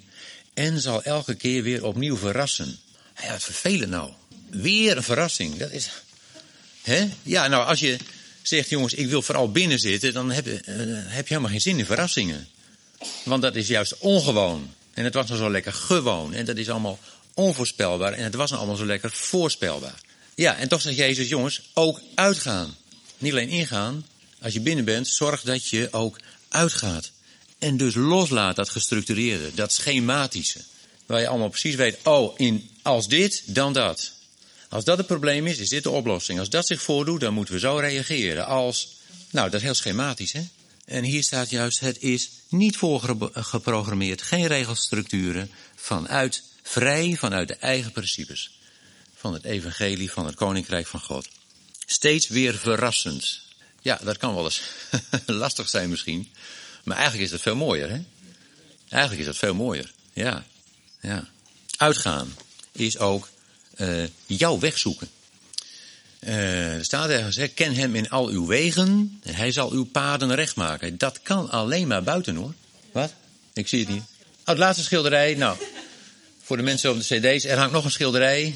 en 0.53 0.81
zal 0.81 1.03
elke 1.03 1.35
keer 1.35 1.63
weer 1.63 1.85
opnieuw 1.85 2.17
verrassen. 2.17 2.77
Ja, 3.21 3.31
wat 3.31 3.43
vervelend 3.43 3.89
nou. 3.89 4.11
Weer 4.49 4.97
een 4.97 5.03
verrassing. 5.03 5.57
Dat 5.57 5.71
is. 5.71 5.89
Hè? 6.81 7.09
Ja, 7.23 7.47
nou, 7.47 7.65
als 7.65 7.79
je 7.79 7.97
zegt, 8.41 8.69
jongens, 8.69 8.93
ik 8.93 9.07
wil 9.07 9.21
vooral 9.21 9.51
binnen 9.51 9.79
zitten, 9.79 10.13
dan 10.13 10.31
heb 10.31 10.45
je, 10.45 10.51
uh, 10.51 10.85
heb 11.13 11.27
je 11.27 11.33
helemaal 11.33 11.51
geen 11.51 11.61
zin 11.61 11.79
in 11.79 11.85
verrassingen. 11.85 12.47
Want 13.23 13.41
dat 13.41 13.55
is 13.55 13.67
juist 13.67 13.97
ongewoon. 13.97 14.73
En 14.93 15.03
het 15.03 15.13
was 15.13 15.27
nou 15.27 15.39
zo 15.39 15.51
lekker 15.51 15.73
gewoon. 15.73 16.33
En 16.33 16.45
dat 16.45 16.57
is 16.57 16.69
allemaal 16.69 16.99
onvoorspelbaar. 17.33 18.13
En 18.13 18.23
het 18.23 18.35
was 18.35 18.49
nou 18.49 18.61
allemaal 18.61 18.79
zo 18.79 18.85
lekker 18.85 19.11
voorspelbaar. 19.11 20.01
Ja, 20.35 20.55
en 20.55 20.67
toch 20.67 20.81
zegt 20.81 20.97
Jezus, 20.97 21.27
jongens, 21.27 21.61
ook 21.73 22.01
uitgaan. 22.15 22.75
Niet 23.17 23.31
alleen 23.31 23.49
ingaan. 23.49 24.05
Als 24.41 24.53
je 24.53 24.59
binnen 24.59 24.85
bent, 24.85 25.07
zorg 25.07 25.41
dat 25.41 25.67
je 25.67 25.87
ook 25.91 26.19
uitgaat. 26.49 27.11
En 27.59 27.77
dus 27.77 27.95
loslaat 27.95 28.55
dat 28.55 28.69
gestructureerde, 28.69 29.53
dat 29.53 29.73
schematische. 29.73 30.59
Waar 31.05 31.19
je 31.19 31.27
allemaal 31.27 31.49
precies 31.49 31.75
weet, 31.75 31.97
oh, 32.03 32.39
in, 32.39 32.69
als 32.81 33.07
dit, 33.07 33.43
dan 33.45 33.73
dat. 33.73 34.11
Als 34.69 34.83
dat 34.83 34.97
het 34.97 35.07
probleem 35.07 35.47
is, 35.47 35.57
is 35.57 35.69
dit 35.69 35.83
de 35.83 35.89
oplossing. 35.89 36.39
Als 36.39 36.49
dat 36.49 36.67
zich 36.67 36.81
voordoet, 36.81 37.19
dan 37.19 37.33
moeten 37.33 37.53
we 37.53 37.59
zo 37.59 37.75
reageren. 37.75 38.45
Als, 38.45 38.95
nou, 39.29 39.49
dat 39.49 39.59
is 39.59 39.65
heel 39.65 39.73
schematisch, 39.73 40.31
hè? 40.31 40.41
En 40.85 41.03
hier 41.03 41.23
staat 41.23 41.49
juist, 41.49 41.79
het 41.79 42.01
is 42.01 42.29
niet 42.47 42.77
voorgeprogrammeerd, 42.77 44.21
geen 44.21 44.47
regelstructuren, 44.47 45.51
vanuit, 45.75 46.43
vrij 46.63 47.15
vanuit 47.15 47.47
de 47.47 47.55
eigen 47.55 47.91
principes. 47.91 48.59
Van 49.15 49.33
het 49.33 49.43
evangelie 49.43 50.11
van 50.11 50.25
het 50.25 50.35
koninkrijk 50.35 50.87
van 50.87 50.99
God. 50.99 51.27
Steeds 51.85 52.27
weer 52.27 52.55
verrassend. 52.55 53.41
Ja, 53.81 53.99
dat 54.03 54.17
kan 54.17 54.35
wel 54.35 54.43
eens 54.43 54.61
lastig 55.25 55.69
zijn 55.69 55.89
misschien. 55.89 56.31
Maar 56.83 56.97
eigenlijk 56.97 57.25
is 57.25 57.31
dat 57.31 57.41
veel 57.41 57.55
mooier, 57.55 57.89
hè? 57.89 58.01
Eigenlijk 58.89 59.21
is 59.21 59.27
dat 59.27 59.37
veel 59.37 59.53
mooier, 59.53 59.91
ja. 60.13 60.45
ja. 61.01 61.27
Uitgaan 61.77 62.35
is 62.71 62.97
ook 62.97 63.29
uh, 63.81 64.03
jouw 64.25 64.59
weg 64.59 64.77
zoeken. 64.77 65.09
Uh, 66.19 66.73
er 66.73 66.85
staat 66.85 67.09
ergens, 67.09 67.35
hè, 67.35 67.47
ken 67.47 67.75
hem 67.75 67.95
in 67.95 68.09
al 68.09 68.27
uw 68.27 68.45
wegen 68.45 69.19
en 69.23 69.35
hij 69.35 69.51
zal 69.51 69.71
uw 69.71 69.85
paden 69.85 70.35
recht 70.35 70.55
maken. 70.55 70.97
Dat 70.97 71.21
kan 71.21 71.49
alleen 71.49 71.87
maar 71.87 72.03
buiten 72.03 72.35
hoor. 72.35 72.53
Wat? 72.91 73.13
Ik 73.53 73.67
zie 73.67 73.79
het 73.79 73.89
niet. 73.89 74.03
Oh, 74.39 74.45
het 74.45 74.57
laatste 74.57 74.83
schilderij. 74.83 75.35
Nou, 75.35 75.57
voor 76.41 76.57
de 76.57 76.63
mensen 76.63 76.91
op 76.91 76.99
de 76.99 77.19
cd's. 77.19 77.45
Er 77.45 77.57
hangt 77.57 77.73
nog 77.73 77.85
een 77.85 77.91
schilderij. 77.91 78.55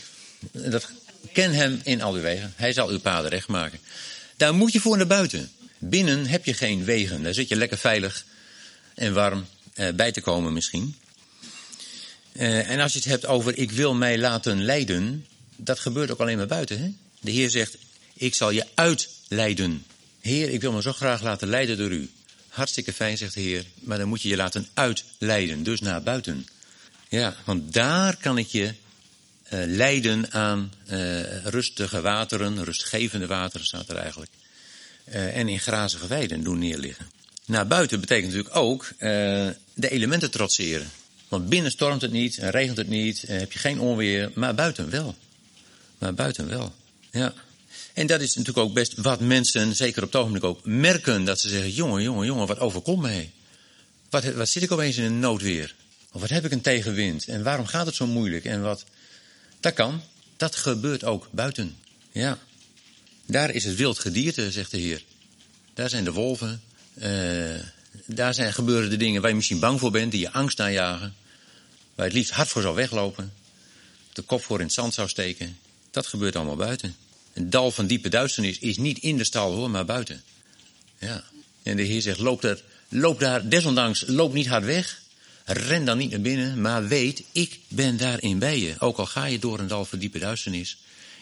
Dat, 0.51 0.89
ken 1.32 1.53
hem 1.53 1.82
in 1.84 2.01
al 2.01 2.13
uw 2.13 2.22
wegen. 2.22 2.53
Hij 2.56 2.74
zal 2.74 2.89
uw 2.89 3.00
paden 3.00 3.30
recht 3.30 3.48
maken. 3.48 3.80
Daar 4.38 4.53
moet 4.53 4.74
je 4.74 4.80
voor 4.80 4.98
naar 4.98 5.08
buiten. 5.08 5.51
Binnen 5.77 6.25
heb 6.25 6.46
je 6.46 6.53
geen 6.53 6.84
wegen. 6.84 7.24
Daar 7.24 7.34
zit 7.34 7.50
je 7.50 7.56
lekker 7.56 7.77
veilig 7.77 8.25
en 8.94 9.13
warm 9.13 9.46
uh, 9.75 9.89
bij 9.89 10.12
te 10.12 10.22
komen 10.22 10.53
misschien. 10.53 10.96
Uh, 12.34 12.70
en 12.70 12.80
als 12.80 12.94
je 12.94 13.00
het 13.00 13.08
hebt 13.08 13.25
over 13.25 13.58
ik 13.58 13.72
wil 13.72 13.94
mij 13.94 14.18
laten 14.18 14.63
leiden, 14.63 15.25
dat 15.56 15.80
gebeurt 15.80 16.12
ook 16.12 16.20
alleen 16.20 16.38
maar 16.38 16.48
buiten. 16.48 16.82
Hè? 16.82 16.92
De 17.20 17.32
Heer 17.32 17.50
zegt, 17.50 17.78
ik 18.13 18.36
zal 18.36 18.50
je 18.50 18.66
uitleiden. 18.74 19.86
Heer, 20.20 20.50
ik 20.50 20.62
wil 20.62 20.72
me 20.72 20.82
zo 20.82 20.94
graag 20.94 21.22
laten 21.22 21.48
leiden 21.48 21.78
door 21.78 21.92
u. 21.92 22.10
Hartstikke 22.48 22.94
fijn, 22.94 23.18
zegt 23.18 23.34
de 23.34 23.42
Heer, 23.42 23.66
maar 23.80 23.98
dan 23.98 24.08
moet 24.08 24.22
je 24.22 24.30
je 24.30 24.36
laten 24.36 24.68
uitleiden, 24.74 25.63
dus 25.63 25.82
naar 25.82 26.04
buiten. 26.04 26.48
Ja, 27.10 27.36
want 27.46 27.74
daar 27.74 28.18
kan 28.18 28.38
ik 28.38 28.48
je 28.48 28.63
uh, 28.63 28.72
leiden 29.66 30.32
aan 30.32 30.74
uh, 30.92 31.46
rustige 31.46 32.02
wateren, 32.02 32.63
rustgevende 32.63 33.28
wateren 33.28 33.66
staat 33.66 33.90
er 33.90 33.96
eigenlijk. 33.96 34.32
En 35.04 35.48
in 35.48 35.60
grazige 35.60 36.08
weiden 36.08 36.44
doen 36.44 36.60
neerliggen. 36.60 37.10
Naar 37.46 37.68
buiten 37.68 38.00
betekent 38.00 38.34
natuurlijk 38.34 38.56
ook 38.56 38.88
de 39.74 39.90
elementen 39.90 40.32
trotseren. 40.32 40.92
Want 41.34 41.50
binnen 41.50 41.72
stormt 41.72 42.02
het 42.02 42.12
niet, 42.12 42.38
en 42.38 42.50
regent 42.50 42.78
het 42.78 42.88
niet, 42.88 43.24
heb 43.28 43.52
je 43.52 43.60
geen 43.60 43.80
onweer, 43.80 44.32
maar 44.34 44.56
buiten 44.56 44.90
wel. 44.90 45.16
Maar 45.98 46.13
buiten 46.13 46.48
wel, 46.48 46.74
ja. 47.12 47.34
En 47.94 48.08
dat 48.08 48.22
is 48.22 48.36
natuurlijk 48.36 48.68
ook 48.68 48.74
best 48.74 48.94
wat 48.96 49.20
mensen, 49.20 49.75
zeker 49.75 50.04
op 50.04 50.12
het 50.12 50.22
ogenblik 50.22 50.44
ook, 50.44 50.66
merken. 50.66 51.24
Dat 51.24 51.40
ze 51.40 51.50
zeggen, 51.50 51.72
jongen, 51.72 52.04
jongen, 52.04 52.25
jongen, 52.25 52.48
wat 52.48 52.60
overkomt 52.60 53.02
mij? 53.02 53.32
Wat, 54.10 54.24
wat 54.24 54.50
zit 54.50 54.63
ik 54.63 54.72
opeens 54.72 54.98
in 54.98 55.04
een 55.04 55.20
noodweer? 55.20 55.75
Of 56.12 56.22
wat 56.22 56.30
heb 56.30 56.46
ik 56.46 56.52
een 56.52 56.62
tegenwind? 56.62 57.28
En 57.28 57.44
waarom 57.44 57.66
gaat 57.66 57.86
het 57.86 57.96
zo 57.96 58.08
moeilijk? 58.08 58.46
En 58.46 58.62
wat... 58.62 58.86
Dat 59.60 59.74
kan. 59.74 60.02
Dat 60.38 60.56
gebeurt 60.56 61.04
ook 61.04 61.28
buiten. 61.32 61.75
Ja. 62.12 62.38
Daar 63.25 63.50
is 63.50 63.63
het 63.63 63.75
wild 63.75 64.00
gedierte, 64.00 64.52
zegt 64.52 64.72
de 64.72 64.78
Heer. 64.78 65.04
Daar 65.74 65.90
zijn 65.90 66.04
de 66.04 66.12
wolven. 66.12 66.62
Uh, 66.96 67.56
daar 68.06 68.34
zijn, 68.34 68.54
gebeuren 68.54 68.90
de 68.90 68.98
dingen 68.98 69.22
waar 69.22 69.30
je 69.30 69.36
misschien 69.36 69.60
bang 69.60 69.80
voor 69.80 69.92
bent, 69.92 70.12
die 70.12 70.20
je 70.20 70.32
angst 70.32 70.60
aanjagen. 70.60 71.22
Waar 71.95 72.05
het 72.05 72.15
liefst 72.15 72.31
hard 72.31 72.47
voor 72.47 72.62
zou 72.62 72.75
weglopen. 72.75 73.33
De 74.13 74.21
kop 74.21 74.43
voor 74.43 74.59
in 74.59 74.65
het 74.65 74.73
zand 74.73 74.93
zou 74.93 75.07
steken. 75.09 75.57
Dat 75.91 76.07
gebeurt 76.07 76.35
allemaal 76.35 76.55
buiten. 76.55 76.95
Een 77.33 77.50
dal 77.50 77.71
van 77.71 77.88
diepe 77.88 78.09
duisternis 78.09 78.59
is 78.59 78.77
niet 78.77 78.97
in 78.97 79.17
de 79.17 79.23
stal 79.23 79.53
hoor, 79.53 79.69
maar 79.69 79.85
buiten. 79.85 80.23
Ja. 81.00 81.23
En 81.63 81.75
de 81.75 81.83
Heer 81.83 82.01
zegt, 82.01 82.19
loop 82.19 82.41
daar, 82.41 82.57
loop 82.89 83.19
daar, 83.19 83.50
desondanks, 83.50 84.03
loop 84.07 84.33
niet 84.33 84.47
hard 84.47 84.65
weg. 84.65 85.01
Ren 85.45 85.85
dan 85.85 85.97
niet 85.97 86.12
naar 86.12 86.21
binnen, 86.21 86.62
maar 86.62 86.88
weet, 86.88 87.23
ik 87.31 87.59
ben 87.67 87.97
daarin 87.97 88.39
bij 88.39 88.59
je. 88.59 88.75
Ook 88.79 88.97
al 88.97 89.05
ga 89.05 89.25
je 89.25 89.39
door 89.39 89.59
een 89.59 89.67
dal 89.67 89.85
van 89.85 90.00
diepe 90.00 90.19
duisternis. 90.19 90.77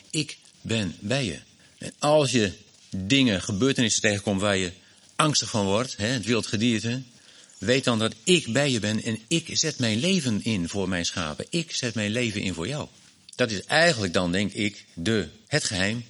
Ik 0.09 0.37
ben 0.61 0.95
bij 0.99 1.25
je. 1.25 1.39
En 1.77 1.93
als 1.99 2.31
je 2.31 2.51
dingen, 2.89 3.41
gebeurtenissen 3.41 4.01
tegenkomt 4.01 4.41
waar 4.41 4.57
je 4.57 4.71
angstig 5.15 5.49
van 5.49 5.65
wordt, 5.65 5.97
hè, 5.97 6.05
het 6.05 6.25
wild 6.25 6.47
gedierte. 6.47 7.01
Weet 7.62 7.84
dan 7.84 8.00
dat 8.00 8.13
ik 8.24 8.53
bij 8.53 8.72
je 8.72 8.80
ben 8.80 9.03
en 9.03 9.20
ik 9.27 9.50
zet 9.51 9.80
mijn 9.80 10.00
leven 10.00 10.44
in 10.44 10.70
voor 10.70 10.89
mijn 10.89 11.06
schapen. 11.06 11.46
Ik 11.50 11.72
zet 11.72 11.96
mijn 11.96 12.12
leven 12.12 12.41
in 12.41 12.53
voor 12.53 12.68
jou. 12.68 12.88
Dat 13.36 13.51
is 13.51 13.65
eigenlijk 13.65 14.13
dan, 14.13 14.32
denk 14.32 14.53
ik, 14.53 14.86
de, 14.94 15.27
het 15.48 15.63
geheim, 15.63 16.06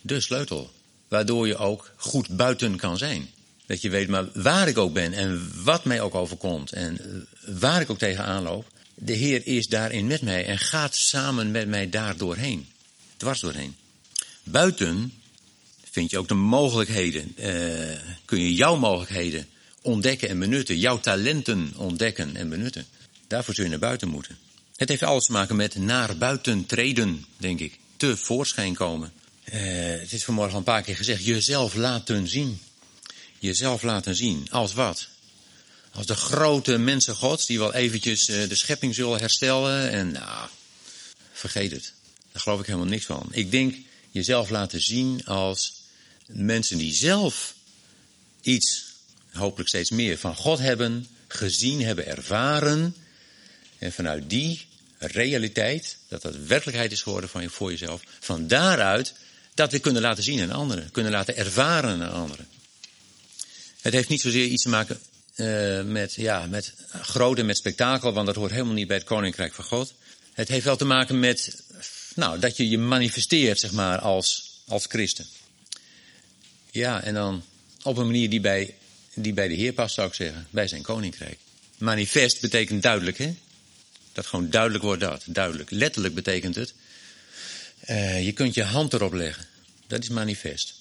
de 0.00 0.20
sleutel. 0.20 0.70
Waardoor 1.08 1.46
je 1.46 1.56
ook 1.56 1.92
goed 1.96 2.28
buiten 2.28 2.76
kan 2.76 2.98
zijn. 2.98 3.30
Dat 3.66 3.82
je 3.82 3.90
weet, 3.90 4.08
maar 4.08 4.28
waar 4.34 4.68
ik 4.68 4.78
ook 4.78 4.92
ben 4.92 5.12
en 5.12 5.50
wat 5.64 5.84
mij 5.84 6.00
ook 6.00 6.14
overkomt 6.14 6.72
en 6.72 7.26
waar 7.46 7.80
ik 7.80 7.90
ook 7.90 7.98
tegenaan 7.98 8.42
loop. 8.42 8.66
De 8.94 9.12
Heer 9.12 9.46
is 9.46 9.66
daarin 9.66 10.06
met 10.06 10.22
mij 10.22 10.46
en 10.46 10.58
gaat 10.58 10.96
samen 10.96 11.50
met 11.50 11.68
mij 11.68 11.88
daar 11.88 12.16
doorheen. 12.16 12.66
Dwars 13.16 13.40
doorheen. 13.40 13.76
Buiten 14.42 15.12
vind 15.90 16.10
je 16.10 16.18
ook 16.18 16.28
de 16.28 16.34
mogelijkheden. 16.34 17.34
Uh, 17.38 17.98
kun 18.24 18.40
je 18.40 18.54
jouw 18.54 18.76
mogelijkheden 18.76 19.46
ontdekken 19.82 20.28
en 20.28 20.38
benutten. 20.38 20.78
Jouw 20.78 21.00
talenten 21.00 21.72
ontdekken 21.76 22.36
en 22.36 22.48
benutten. 22.48 22.86
Daarvoor 23.26 23.54
zul 23.54 23.64
je 23.64 23.70
naar 23.70 23.78
buiten 23.78 24.08
moeten. 24.08 24.38
Het 24.76 24.88
heeft 24.88 25.02
alles 25.02 25.24
te 25.24 25.32
maken 25.32 25.56
met 25.56 25.74
naar 25.74 26.16
buiten 26.16 26.66
treden, 26.66 27.24
denk 27.36 27.60
ik. 27.60 27.78
Tevoorschijn 27.96 28.74
komen. 28.74 29.12
Uh, 29.52 29.60
het 30.00 30.12
is 30.12 30.24
vanmorgen 30.24 30.52
al 30.52 30.58
een 30.58 30.64
paar 30.64 30.82
keer 30.82 30.96
gezegd. 30.96 31.24
Jezelf 31.24 31.74
laten 31.74 32.28
zien. 32.28 32.60
Jezelf 33.38 33.82
laten 33.82 34.14
zien. 34.16 34.46
Als 34.50 34.72
wat? 34.72 35.08
Als 35.92 36.06
de 36.06 36.14
grote 36.14 36.78
mensen 36.78 37.14
gods 37.14 37.46
die 37.46 37.58
wel 37.58 37.74
eventjes 37.74 38.28
uh, 38.28 38.48
de 38.48 38.54
schepping 38.54 38.94
zullen 38.94 39.18
herstellen. 39.18 39.90
En 39.90 40.12
nou, 40.12 40.48
vergeet 41.32 41.70
het. 41.70 41.92
Daar 42.32 42.42
geloof 42.42 42.60
ik 42.60 42.66
helemaal 42.66 42.86
niks 42.86 43.04
van. 43.04 43.28
Ik 43.30 43.50
denk 43.50 43.74
jezelf 44.10 44.50
laten 44.50 44.80
zien 44.80 45.24
als 45.24 45.72
mensen 46.26 46.78
die 46.78 46.94
zelf 46.94 47.54
iets, 48.40 48.91
hopelijk 49.32 49.68
steeds 49.68 49.90
meer, 49.90 50.18
van 50.18 50.36
God 50.36 50.58
hebben 50.58 51.06
gezien, 51.28 51.82
hebben 51.82 52.06
ervaren. 52.06 52.96
En 53.78 53.92
vanuit 53.92 54.30
die 54.30 54.66
realiteit, 54.98 55.96
dat 56.08 56.22
dat 56.22 56.36
werkelijkheid 56.36 56.92
is 56.92 57.02
geworden 57.02 57.30
van 57.30 57.42
je, 57.42 57.50
voor 57.50 57.70
jezelf, 57.70 58.02
van 58.20 58.46
daaruit 58.46 59.14
dat 59.54 59.72
we 59.72 59.78
kunnen 59.78 60.02
laten 60.02 60.22
zien 60.22 60.40
aan 60.40 60.50
anderen, 60.50 60.90
kunnen 60.90 61.12
laten 61.12 61.36
ervaren 61.36 62.02
aan 62.02 62.12
anderen. 62.12 62.48
Het 63.80 63.92
heeft 63.92 64.08
niet 64.08 64.20
zozeer 64.20 64.46
iets 64.46 64.62
te 64.62 64.68
maken 64.68 65.00
uh, 65.36 65.82
met, 65.82 66.14
ja, 66.14 66.46
met 66.46 66.74
groot 66.90 67.38
en 67.38 67.46
met 67.46 67.56
spektakel, 67.56 68.12
want 68.12 68.26
dat 68.26 68.36
hoort 68.36 68.50
helemaal 68.50 68.74
niet 68.74 68.86
bij 68.86 68.96
het 68.96 69.06
koninkrijk 69.06 69.54
van 69.54 69.64
God. 69.64 69.94
Het 70.32 70.48
heeft 70.48 70.64
wel 70.64 70.76
te 70.76 70.84
maken 70.84 71.18
met, 71.18 71.62
nou, 72.14 72.38
dat 72.38 72.56
je 72.56 72.68
je 72.68 72.78
manifesteert, 72.78 73.60
zeg 73.60 73.72
maar, 73.72 73.98
als, 73.98 74.60
als 74.66 74.86
christen. 74.88 75.26
Ja, 76.70 77.02
en 77.02 77.14
dan 77.14 77.44
op 77.82 77.96
een 77.96 78.06
manier 78.06 78.30
die 78.30 78.40
bij, 78.40 78.74
die 79.14 79.32
bij 79.32 79.48
de 79.48 79.54
Heer 79.54 79.72
past, 79.72 79.94
zou 79.94 80.08
ik 80.08 80.14
zeggen, 80.14 80.46
bij 80.50 80.68
zijn 80.68 80.82
koninkrijk. 80.82 81.38
Manifest 81.78 82.40
betekent 82.40 82.82
duidelijk, 82.82 83.18
hè? 83.18 83.34
Dat 84.12 84.26
gewoon 84.26 84.50
duidelijk 84.50 84.84
wordt 84.84 85.00
dat, 85.00 85.22
duidelijk. 85.26 85.70
Letterlijk 85.70 86.14
betekent 86.14 86.54
het, 86.54 86.74
uh, 87.90 88.24
je 88.24 88.32
kunt 88.32 88.54
je 88.54 88.62
hand 88.62 88.92
erop 88.92 89.12
leggen. 89.12 89.46
Dat 89.86 90.02
is 90.02 90.08
manifest. 90.08 90.74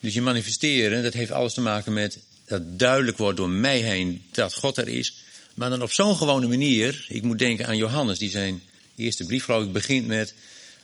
Dus 0.00 0.14
je 0.14 0.22
manifesteren, 0.22 1.02
dat 1.02 1.12
heeft 1.12 1.30
alles 1.30 1.54
te 1.54 1.60
maken 1.60 1.92
met 1.92 2.18
dat 2.44 2.78
duidelijk 2.78 3.18
wordt 3.18 3.36
door 3.36 3.50
mij 3.50 3.78
heen 3.78 4.22
dat 4.30 4.54
God 4.54 4.76
er 4.76 4.88
is. 4.88 5.14
Maar 5.54 5.70
dan 5.70 5.82
op 5.82 5.92
zo'n 5.92 6.16
gewone 6.16 6.46
manier, 6.46 7.06
ik 7.08 7.22
moet 7.22 7.38
denken 7.38 7.66
aan 7.66 7.76
Johannes, 7.76 8.18
die 8.18 8.30
zijn 8.30 8.62
eerste 8.96 9.24
brief 9.24 9.44
geloof 9.44 9.64
ik 9.64 9.72
begint 9.72 10.06
met, 10.06 10.34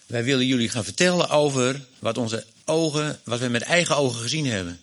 wij 0.06 0.24
willen 0.24 0.46
jullie 0.46 0.68
gaan 0.68 0.84
vertellen 0.84 1.28
over 1.28 1.86
wat 1.98 2.18
onze 2.18 2.44
ogen, 2.64 3.20
wat 3.24 3.38
wij 3.38 3.48
met 3.48 3.62
eigen 3.62 3.96
ogen 3.96 4.20
gezien 4.20 4.46
hebben. 4.46 4.80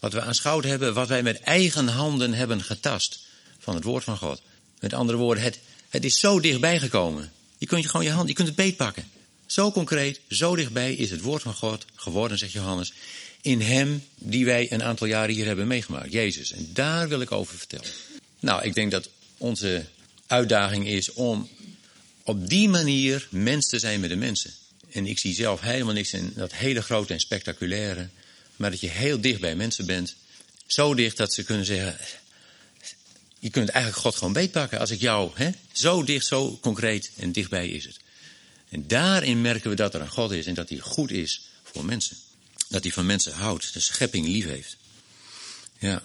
Wat 0.00 0.12
we 0.12 0.20
aanschouwd 0.20 0.64
hebben, 0.64 0.94
wat 0.94 1.08
wij 1.08 1.22
met 1.22 1.40
eigen 1.40 1.88
handen 1.88 2.32
hebben 2.32 2.62
getast 2.62 3.20
van 3.58 3.74
het 3.74 3.84
woord 3.84 4.04
van 4.04 4.16
God. 4.16 4.42
Met 4.80 4.92
andere 4.92 5.18
woorden, 5.18 5.44
het, 5.44 5.58
het 5.88 6.04
is 6.04 6.20
zo 6.20 6.40
dichtbij 6.40 6.78
gekomen. 6.78 7.32
Je 7.58 7.66
kunt 7.66 7.82
je 7.82 7.88
gewoon 7.88 8.06
je 8.06 8.12
hand, 8.12 8.28
je 8.28 8.34
kunt 8.34 8.48
het 8.48 8.56
beetpakken. 8.56 9.10
Zo 9.46 9.72
concreet, 9.72 10.20
zo 10.28 10.56
dichtbij 10.56 10.94
is 10.94 11.10
het 11.10 11.20
woord 11.20 11.42
van 11.42 11.54
God 11.54 11.84
geworden, 11.94 12.38
zegt 12.38 12.52
Johannes. 12.52 12.92
In 13.40 13.60
hem 13.60 14.04
die 14.14 14.44
wij 14.44 14.72
een 14.72 14.82
aantal 14.82 15.06
jaren 15.06 15.34
hier 15.34 15.46
hebben 15.46 15.66
meegemaakt, 15.66 16.12
Jezus. 16.12 16.52
En 16.52 16.70
daar 16.72 17.08
wil 17.08 17.20
ik 17.20 17.32
over 17.32 17.58
vertellen. 17.58 17.90
Nou, 18.40 18.62
ik 18.62 18.74
denk 18.74 18.90
dat 18.90 19.08
onze 19.36 19.84
uitdaging 20.26 20.86
is 20.86 21.12
om 21.12 21.48
op 22.22 22.48
die 22.48 22.68
manier 22.68 23.28
mens 23.30 23.68
te 23.68 23.78
zijn 23.78 24.00
met 24.00 24.10
de 24.10 24.16
mensen. 24.16 24.50
En 24.90 25.06
ik 25.06 25.18
zie 25.18 25.34
zelf 25.34 25.60
helemaal 25.60 25.94
niks 25.94 26.12
in 26.12 26.32
dat 26.34 26.52
hele 26.52 26.82
grote 26.82 27.12
en 27.12 27.20
spectaculaire. 27.20 28.08
Maar 28.56 28.70
dat 28.70 28.80
je 28.80 28.88
heel 28.88 29.20
dicht 29.20 29.40
bij 29.40 29.56
mensen 29.56 29.86
bent. 29.86 30.14
Zo 30.66 30.94
dicht 30.94 31.16
dat 31.16 31.32
ze 31.32 31.44
kunnen 31.44 31.64
zeggen. 31.64 31.96
Je 33.38 33.50
kunt 33.50 33.68
eigenlijk 33.68 34.02
God 34.02 34.16
gewoon 34.16 34.32
beetpakken 34.32 34.78
als 34.78 34.90
ik 34.90 35.00
jou. 35.00 35.30
Hè, 35.34 35.50
zo 35.72 36.04
dicht, 36.04 36.26
zo 36.26 36.58
concreet 36.60 37.10
en 37.16 37.32
dichtbij 37.32 37.68
is 37.68 37.84
het. 37.84 37.96
En 38.68 38.86
daarin 38.86 39.40
merken 39.40 39.70
we 39.70 39.76
dat 39.76 39.94
er 39.94 40.00
een 40.00 40.08
God 40.08 40.30
is 40.30 40.46
en 40.46 40.54
dat 40.54 40.68
hij 40.68 40.78
goed 40.78 41.10
is 41.10 41.40
voor 41.62 41.84
mensen. 41.84 42.16
Dat 42.68 42.82
hij 42.82 42.92
van 42.92 43.06
mensen 43.06 43.32
houdt, 43.32 43.72
de 43.72 43.80
schepping 43.80 44.26
lief 44.26 44.44
heeft. 44.44 44.76
Ja, 45.78 46.02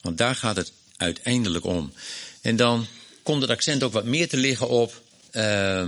want 0.00 0.18
daar 0.18 0.36
gaat 0.36 0.56
het 0.56 0.72
uiteindelijk 0.96 1.64
om. 1.64 1.92
En 2.40 2.56
dan 2.56 2.86
komt 3.22 3.42
het 3.42 3.50
accent 3.50 3.82
ook 3.82 3.92
wat 3.92 4.04
meer 4.04 4.28
te 4.28 4.36
liggen 4.36 4.68
op. 4.68 5.02
Uh, 5.32 5.86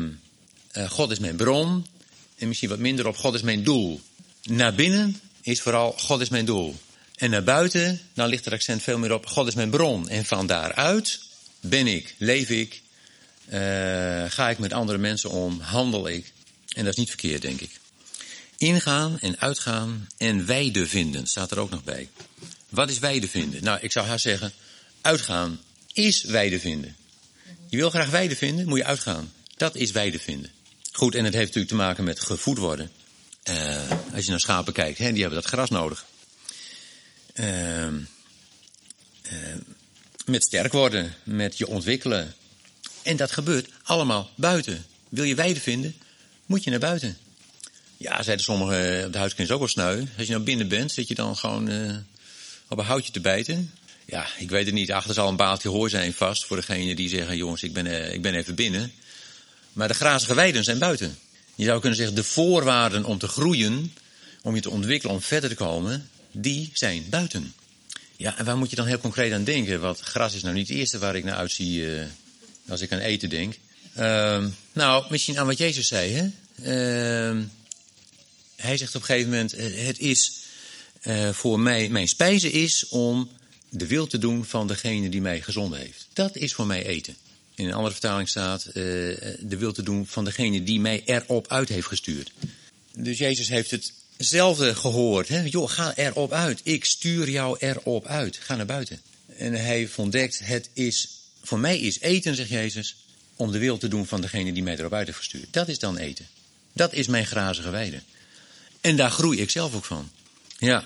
uh, 0.72 0.90
God 0.90 1.10
is 1.10 1.18
mijn 1.18 1.36
bron. 1.36 1.86
En 2.36 2.48
misschien 2.48 2.68
wat 2.68 2.78
minder 2.78 3.06
op 3.06 3.16
God 3.16 3.34
is 3.34 3.42
mijn 3.42 3.62
doel. 3.62 4.00
Naar 4.42 4.74
binnen 4.74 5.20
is 5.46 5.60
vooral 5.60 5.92
God 5.92 6.20
is 6.20 6.28
mijn 6.28 6.44
doel. 6.44 6.76
En 7.16 7.30
naar 7.30 7.44
buiten, 7.44 8.00
dan 8.14 8.28
ligt 8.28 8.44
het 8.44 8.54
accent 8.54 8.82
veel 8.82 8.98
meer 8.98 9.12
op 9.12 9.26
God 9.26 9.46
is 9.46 9.54
mijn 9.54 9.70
bron. 9.70 10.08
En 10.08 10.24
van 10.24 10.46
daaruit 10.46 11.20
ben 11.60 11.86
ik, 11.86 12.14
leef 12.18 12.50
ik, 12.50 12.82
uh, 13.48 13.54
ga 14.28 14.50
ik 14.50 14.58
met 14.58 14.72
andere 14.72 14.98
mensen 14.98 15.30
om, 15.30 15.60
handel 15.60 16.08
ik. 16.08 16.32
En 16.68 16.84
dat 16.84 16.92
is 16.92 16.98
niet 16.98 17.08
verkeerd, 17.08 17.42
denk 17.42 17.60
ik. 17.60 17.70
Ingaan 18.56 19.18
en 19.20 19.40
uitgaan 19.40 20.08
en 20.16 20.46
weide 20.46 20.86
vinden 20.86 21.26
staat 21.26 21.50
er 21.50 21.58
ook 21.58 21.70
nog 21.70 21.84
bij. 21.84 22.08
Wat 22.68 22.90
is 22.90 22.98
weide 22.98 23.28
vinden? 23.28 23.64
Nou, 23.64 23.78
ik 23.80 23.92
zou 23.92 24.06
haar 24.06 24.20
zeggen, 24.20 24.52
uitgaan 25.00 25.60
is 25.92 26.22
weide 26.22 26.60
vinden. 26.60 26.96
Je 27.68 27.76
wil 27.76 27.90
graag 27.90 28.10
weide 28.10 28.36
vinden, 28.36 28.68
moet 28.68 28.78
je 28.78 28.84
uitgaan. 28.84 29.32
Dat 29.56 29.76
is 29.76 29.90
weide 29.90 30.18
vinden. 30.18 30.50
Goed, 30.92 31.14
en 31.14 31.24
het 31.24 31.34
heeft 31.34 31.46
natuurlijk 31.46 31.72
te 31.72 31.78
maken 31.78 32.04
met 32.04 32.20
gevoed 32.20 32.58
worden. 32.58 32.90
Uh, 33.48 33.90
als 34.14 34.24
je 34.24 34.30
naar 34.30 34.40
schapen 34.40 34.72
kijkt, 34.72 34.98
hè, 34.98 35.12
die 35.12 35.20
hebben 35.20 35.40
dat 35.40 35.50
gras 35.50 35.70
nodig. 35.70 36.04
Uh, 37.34 37.86
uh, 37.86 37.92
met 40.24 40.42
sterk 40.42 40.72
worden, 40.72 41.14
met 41.22 41.58
je 41.58 41.66
ontwikkelen. 41.66 42.34
En 43.02 43.16
dat 43.16 43.32
gebeurt 43.32 43.68
allemaal 43.82 44.30
buiten. 44.34 44.84
Wil 45.08 45.24
je 45.24 45.34
weide 45.34 45.60
vinden, 45.60 45.96
moet 46.46 46.64
je 46.64 46.70
naar 46.70 46.78
buiten. 46.78 47.18
Ja, 47.96 48.22
zeiden 48.22 48.44
sommigen, 48.44 49.04
op 49.06 49.12
de 49.12 49.18
huiskring 49.18 49.48
is 49.48 49.54
ook 49.54 49.60
wel 49.60 49.68
sneu. 49.68 50.04
Als 50.16 50.26
je 50.26 50.32
nou 50.32 50.44
binnen 50.44 50.68
bent, 50.68 50.92
zit 50.92 51.08
je 51.08 51.14
dan 51.14 51.36
gewoon 51.36 51.70
uh, 51.70 51.96
op 52.68 52.78
een 52.78 52.84
houtje 52.84 53.12
te 53.12 53.20
bijten. 53.20 53.72
Ja, 54.04 54.26
ik 54.38 54.50
weet 54.50 54.66
het 54.66 54.74
niet. 54.74 54.92
Achter 54.92 55.14
zal 55.14 55.28
een 55.28 55.36
baaltje 55.36 55.68
hoor 55.68 55.90
zijn 55.90 56.12
vast 56.12 56.44
voor 56.46 56.56
degene 56.56 56.94
die 56.94 57.08
zeggen, 57.08 57.36
jongens, 57.36 57.62
ik 57.62 57.72
ben, 57.72 58.12
ik 58.12 58.22
ben 58.22 58.34
even 58.34 58.54
binnen. 58.54 58.92
Maar 59.72 59.88
de 59.88 59.94
grazige 59.94 60.34
weiden 60.34 60.64
zijn 60.64 60.78
buiten. 60.78 61.18
Je 61.56 61.64
zou 61.64 61.80
kunnen 61.80 61.98
zeggen, 61.98 62.16
de 62.16 62.24
voorwaarden 62.24 63.04
om 63.04 63.18
te 63.18 63.28
groeien, 63.28 63.94
om 64.42 64.54
je 64.54 64.60
te 64.60 64.70
ontwikkelen, 64.70 65.14
om 65.14 65.22
verder 65.22 65.50
te 65.50 65.56
komen, 65.56 66.08
die 66.32 66.70
zijn 66.72 67.06
buiten. 67.10 67.54
Ja, 68.16 68.38
en 68.38 68.44
waar 68.44 68.56
moet 68.56 68.70
je 68.70 68.76
dan 68.76 68.86
heel 68.86 68.98
concreet 68.98 69.32
aan 69.32 69.44
denken? 69.44 69.80
Want 69.80 70.00
gras 70.00 70.34
is 70.34 70.42
nou 70.42 70.54
niet 70.54 70.68
het 70.68 70.76
eerste 70.76 70.98
waar 70.98 71.16
ik 71.16 71.24
naar 71.24 71.36
uitzie 71.36 71.80
uh, 71.80 72.04
als 72.68 72.80
ik 72.80 72.92
aan 72.92 72.98
eten 72.98 73.28
denk. 73.28 73.54
Uh, 73.98 74.46
nou, 74.72 75.06
misschien 75.08 75.38
aan 75.38 75.46
wat 75.46 75.58
Jezus 75.58 75.86
zei, 75.86 76.12
hè? 76.12 76.24
Uh, 77.34 77.42
hij 78.56 78.76
zegt 78.76 78.94
op 78.94 79.00
een 79.00 79.06
gegeven 79.06 79.30
moment, 79.30 79.52
het 79.86 79.98
is 79.98 80.32
uh, 81.02 81.32
voor 81.32 81.60
mij, 81.60 81.88
mijn 81.88 82.08
spijze 82.08 82.52
is 82.52 82.88
om 82.88 83.30
de 83.68 83.86
wil 83.86 84.06
te 84.06 84.18
doen 84.18 84.44
van 84.44 84.66
degene 84.66 85.08
die 85.08 85.20
mij 85.20 85.40
gezonden 85.40 85.78
heeft. 85.78 86.06
Dat 86.12 86.36
is 86.36 86.54
voor 86.54 86.66
mij 86.66 86.86
eten. 86.86 87.16
In 87.56 87.66
een 87.66 87.72
andere 87.72 87.92
vertaling 87.92 88.28
staat, 88.28 88.66
uh, 88.66 88.74
de 88.74 89.56
wil 89.58 89.72
te 89.72 89.82
doen 89.82 90.06
van 90.06 90.24
degene 90.24 90.62
die 90.62 90.80
mij 90.80 91.02
erop 91.04 91.48
uit 91.48 91.68
heeft 91.68 91.86
gestuurd. 91.86 92.32
Dus 92.94 93.18
Jezus 93.18 93.48
heeft 93.48 93.70
hetzelfde 94.16 94.74
gehoord. 94.74 95.28
Hè? 95.28 95.40
Joh, 95.40 95.70
ga 95.70 95.96
erop 95.96 96.32
uit. 96.32 96.60
Ik 96.62 96.84
stuur 96.84 97.30
jou 97.30 97.56
erop 97.58 98.06
uit. 98.06 98.36
Ga 98.36 98.56
naar 98.56 98.66
buiten. 98.66 99.00
En 99.36 99.52
hij 99.52 99.88
ontdekt, 99.96 100.40
het 100.42 100.70
is, 100.72 101.08
voor 101.42 101.58
mij 101.58 101.78
is 101.78 102.00
eten, 102.00 102.34
zegt 102.34 102.48
Jezus, 102.48 102.96
om 103.36 103.52
de 103.52 103.58
wil 103.58 103.78
te 103.78 103.88
doen 103.88 104.06
van 104.06 104.20
degene 104.20 104.52
die 104.52 104.62
mij 104.62 104.78
erop 104.78 104.92
uit 104.92 105.06
heeft 105.06 105.18
gestuurd. 105.18 105.46
Dat 105.50 105.68
is 105.68 105.78
dan 105.78 105.96
eten. 105.96 106.26
Dat 106.72 106.92
is 106.92 107.06
mijn 107.06 107.26
grazige 107.26 107.70
weide. 107.70 108.00
En 108.80 108.96
daar 108.96 109.10
groei 109.10 109.40
ik 109.40 109.50
zelf 109.50 109.74
ook 109.74 109.84
van. 109.84 110.10
Ja. 110.58 110.84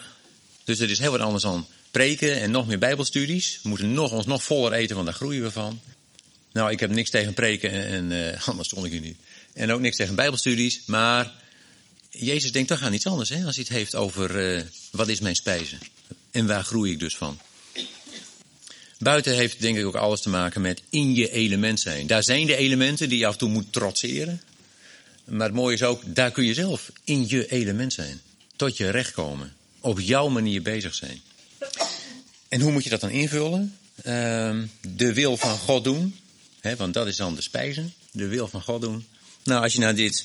Dus 0.64 0.78
het 0.78 0.90
is 0.90 0.98
heel 0.98 1.10
wat 1.10 1.20
anders 1.20 1.42
dan 1.42 1.66
preken 1.90 2.40
en 2.40 2.50
nog 2.50 2.66
meer 2.66 2.78
bijbelstudies. 2.78 3.58
We 3.62 3.68
moeten 3.68 3.92
nog, 3.92 4.12
ons 4.12 4.26
nog 4.26 4.42
voller 4.42 4.72
eten, 4.72 4.94
want 4.94 5.08
daar 5.08 5.16
groeien 5.16 5.42
we 5.42 5.50
van. 5.50 5.80
Nou, 6.52 6.70
ik 6.70 6.80
heb 6.80 6.90
niks 6.90 7.10
tegen 7.10 7.34
preken 7.34 7.86
en, 7.86 8.10
uh, 8.10 8.48
anders 8.48 8.68
stond 8.68 8.86
ik 8.86 8.92
hier 8.92 9.00
niet. 9.00 9.18
En 9.52 9.72
ook 9.72 9.80
niks 9.80 9.96
tegen 9.96 10.14
bijbelstudies, 10.14 10.82
maar 10.86 11.32
Jezus 12.10 12.52
denkt 12.52 12.68
toch 12.68 12.82
aan 12.82 12.92
iets 12.92 13.06
anders, 13.06 13.28
hè? 13.28 13.44
Als 13.44 13.56
hij 13.56 13.64
het 13.68 13.76
heeft 13.76 13.94
over 13.94 14.54
uh, 14.54 14.62
wat 14.90 15.08
is 15.08 15.20
mijn 15.20 15.36
spijze 15.36 15.76
en 16.30 16.46
waar 16.46 16.64
groei 16.64 16.92
ik 16.92 16.98
dus 16.98 17.16
van. 17.16 17.38
Buiten 18.98 19.34
heeft 19.34 19.60
denk 19.60 19.76
ik 19.76 19.86
ook 19.86 19.94
alles 19.94 20.20
te 20.20 20.28
maken 20.28 20.60
met 20.60 20.82
in 20.90 21.14
je 21.14 21.30
element 21.30 21.80
zijn. 21.80 22.06
Daar 22.06 22.22
zijn 22.22 22.46
de 22.46 22.56
elementen 22.56 23.08
die 23.08 23.18
je 23.18 23.26
af 23.26 23.32
en 23.32 23.38
toe 23.38 23.48
moet 23.48 23.72
trotseren. 23.72 24.42
Maar 25.24 25.46
het 25.46 25.56
mooie 25.56 25.74
is 25.74 25.82
ook, 25.82 26.02
daar 26.06 26.30
kun 26.30 26.44
je 26.44 26.54
zelf 26.54 26.92
in 27.04 27.24
je 27.28 27.50
element 27.50 27.92
zijn. 27.92 28.20
Tot 28.56 28.76
je 28.76 28.90
recht 28.90 29.12
komen. 29.12 29.54
Op 29.80 30.00
jouw 30.00 30.28
manier 30.28 30.62
bezig 30.62 30.94
zijn. 30.94 31.20
En 32.48 32.60
hoe 32.60 32.72
moet 32.72 32.84
je 32.84 32.90
dat 32.90 33.00
dan 33.00 33.10
invullen? 33.10 33.78
Uh, 33.98 34.04
de 34.80 35.12
wil 35.12 35.36
van 35.36 35.58
God 35.58 35.84
doen. 35.84 36.16
Want 36.76 36.94
dat 36.94 37.06
is 37.06 37.16
dan 37.16 37.34
de 37.34 37.40
spijzen. 37.40 37.94
De 38.12 38.26
wil 38.26 38.48
van 38.48 38.62
God 38.62 38.80
doen. 38.80 39.06
Nou, 39.44 39.62
als 39.62 39.72
je 39.72 39.78
nou 39.78 39.94
dit 39.94 40.24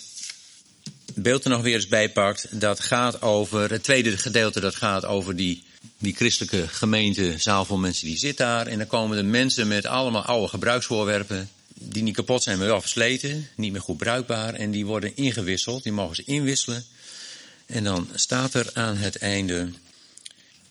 beeld 1.16 1.44
er 1.44 1.50
nog 1.50 1.62
weer 1.62 1.76
eens 1.76 1.88
bijpakt. 1.88 2.48
Dat 2.60 2.80
gaat 2.80 3.22
over, 3.22 3.72
het 3.72 3.84
tweede 3.84 4.18
gedeelte 4.18 4.60
dat 4.60 4.76
gaat 4.76 5.06
over 5.06 5.36
die, 5.36 5.64
die 5.98 6.16
christelijke 6.16 6.68
gemeente, 6.68 7.36
zaal 7.38 7.78
mensen 7.78 8.08
die 8.08 8.18
zit 8.18 8.38
daar. 8.38 8.68
En 8.68 8.78
dan 8.78 8.88
komen 8.88 9.18
de 9.18 9.24
mensen 9.24 9.68
met 9.68 9.86
allemaal 9.86 10.24
oude 10.24 10.48
gebruiksvoorwerpen. 10.48 11.50
Die 11.74 12.04
niet 12.04 12.16
kapot 12.16 12.44
zijn, 12.44 12.58
maar 12.58 12.68
wel 12.68 12.82
versleten. 12.82 13.48
Niet 13.56 13.72
meer 13.72 13.82
goed 13.82 13.98
bruikbaar. 13.98 14.54
En 14.54 14.72
die 14.72 14.86
worden 14.86 15.16
ingewisseld. 15.16 15.84
Die 15.84 15.92
mogen 15.92 16.16
ze 16.16 16.24
inwisselen. 16.26 16.86
En 17.66 17.84
dan 17.84 18.10
staat 18.14 18.54
er 18.54 18.70
aan 18.74 18.98
het 18.98 19.18
einde. 19.18 19.70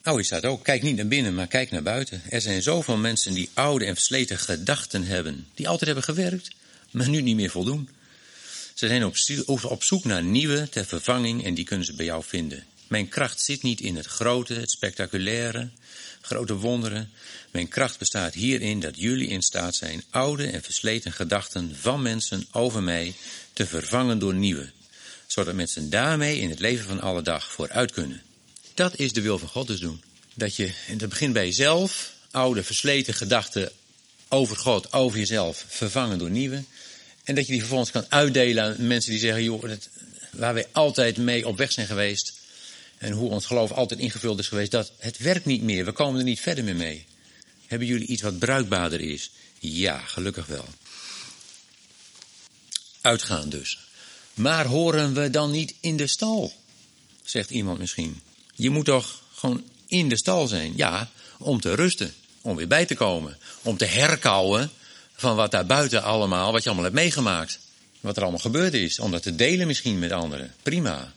Nou, 0.05 0.17
hier 0.17 0.27
staat 0.27 0.45
ook, 0.45 0.64
kijk 0.64 0.83
niet 0.83 0.97
naar 0.97 1.07
binnen, 1.07 1.35
maar 1.35 1.47
kijk 1.47 1.71
naar 1.71 1.83
buiten. 1.83 2.23
Er 2.31 2.40
zijn 2.40 2.62
zoveel 2.62 2.97
mensen 2.97 3.35
die 3.35 3.51
oude 3.55 3.85
en 3.85 3.95
versleten 3.95 4.38
gedachten 4.38 5.05
hebben. 5.05 5.47
Die 5.55 5.69
altijd 5.69 5.87
hebben 5.87 6.05
gewerkt, 6.05 6.51
maar 6.90 7.09
nu 7.09 7.21
niet 7.21 7.37
meer 7.37 7.51
voldoen. 7.51 7.88
Ze 8.75 8.87
zijn 8.87 9.05
op 9.64 9.83
zoek 9.83 10.05
naar 10.05 10.23
nieuwe 10.23 10.69
ter 10.69 10.85
vervanging 10.85 11.45
en 11.45 11.55
die 11.55 11.64
kunnen 11.64 11.87
ze 11.87 11.95
bij 11.95 12.05
jou 12.05 12.25
vinden. 12.27 12.64
Mijn 12.88 13.09
kracht 13.09 13.40
zit 13.40 13.62
niet 13.62 13.81
in 13.81 13.97
het 13.97 14.07
grote, 14.07 14.55
het 14.55 14.71
spectaculaire, 14.71 15.69
grote 16.21 16.55
wonderen. 16.55 17.11
Mijn 17.51 17.69
kracht 17.69 17.99
bestaat 17.99 18.35
hierin 18.35 18.81
dat 18.81 18.97
jullie 18.97 19.29
in 19.29 19.43
staat 19.43 19.75
zijn 19.75 20.05
oude 20.11 20.47
en 20.47 20.62
versleten 20.62 21.12
gedachten 21.12 21.77
van 21.81 22.03
mensen 22.03 22.47
over 22.53 22.83
mij 22.83 23.14
te 23.53 23.67
vervangen 23.67 24.19
door 24.19 24.35
nieuwe. 24.35 24.71
Zodat 25.27 25.55
mensen 25.55 25.90
daarmee 25.90 26.38
in 26.38 26.51
het 26.51 26.59
leven 26.59 26.87
van 26.87 27.01
alle 27.01 27.23
dag 27.23 27.53
vooruit 27.53 27.93
kunnen. 27.93 28.23
Dat 28.75 28.99
is 28.99 29.13
de 29.13 29.21
wil 29.21 29.39
van 29.39 29.49
God 29.49 29.67
dus 29.67 29.81
doen. 29.81 30.03
Dat 30.35 30.57
je, 30.57 30.73
en 30.89 30.99
dat 30.99 31.09
begint 31.09 31.33
bij 31.33 31.45
jezelf, 31.45 32.13
oude 32.31 32.63
versleten 32.63 33.15
gedachten 33.15 33.73
over 34.29 34.57
God, 34.57 34.93
over 34.93 35.19
jezelf, 35.19 35.65
vervangen 35.69 36.19
door 36.19 36.31
nieuwe. 36.31 36.65
En 37.25 37.35
dat 37.35 37.45
je 37.45 37.51
die 37.51 37.61
vervolgens 37.61 37.91
kan 37.91 38.07
uitdelen 38.09 38.65
aan 38.65 38.87
mensen 38.87 39.11
die 39.11 39.21
zeggen, 39.21 39.43
joh, 39.43 39.63
dat, 39.63 39.89
waar 40.31 40.55
wij 40.55 40.67
altijd 40.73 41.17
mee 41.17 41.47
op 41.47 41.57
weg 41.57 41.73
zijn 41.73 41.87
geweest. 41.87 42.33
En 42.99 43.13
hoe 43.13 43.31
ons 43.31 43.47
geloof 43.47 43.71
altijd 43.71 44.01
ingevuld 44.01 44.39
is 44.39 44.49
geweest, 44.49 44.71
dat 44.71 44.93
het 44.99 45.19
werkt 45.19 45.45
niet 45.45 45.63
meer. 45.63 45.85
We 45.85 45.93
komen 45.93 46.19
er 46.19 46.25
niet 46.25 46.41
verder 46.41 46.65
meer 46.65 46.77
mee. 46.77 47.05
Hebben 47.67 47.89
jullie 47.89 48.07
iets 48.07 48.23
wat 48.23 48.39
bruikbaarder 48.39 49.01
is? 49.01 49.31
Ja, 49.59 49.99
gelukkig 49.99 50.47
wel. 50.47 50.65
Uitgaan 53.01 53.49
dus. 53.49 53.79
Maar 54.35 54.67
horen 54.67 55.15
we 55.15 55.31
dan 55.31 55.51
niet 55.51 55.75
in 55.81 55.97
de 55.97 56.07
stal? 56.07 56.53
Zegt 57.23 57.51
iemand 57.51 57.79
misschien. 57.79 58.21
Je 58.55 58.71
moet 58.71 58.85
toch 58.85 59.23
gewoon 59.35 59.64
in 59.87 60.09
de 60.09 60.17
stal 60.17 60.47
zijn? 60.47 60.73
Ja, 60.77 61.11
om 61.38 61.61
te 61.61 61.75
rusten. 61.75 62.14
Om 62.40 62.57
weer 62.57 62.69
bij 62.69 62.87
te 62.87 62.95
komen. 62.95 63.38
Om 63.62 63.77
te 63.77 63.85
herkauwen 63.85 64.71
van 65.14 65.37
wat 65.37 65.51
daar 65.51 65.67
buiten 65.67 66.03
allemaal, 66.03 66.53
wat 66.53 66.62
je 66.62 66.69
allemaal 66.69 66.90
hebt 66.90 66.97
meegemaakt. 66.97 67.59
Wat 68.01 68.17
er 68.17 68.23
allemaal 68.23 68.40
gebeurd 68.40 68.75
is. 68.75 68.99
Om 68.99 69.11
dat 69.11 69.23
te 69.23 69.35
delen 69.35 69.67
misschien 69.67 69.99
met 69.99 70.12
anderen. 70.12 70.55
Prima. 70.62 71.12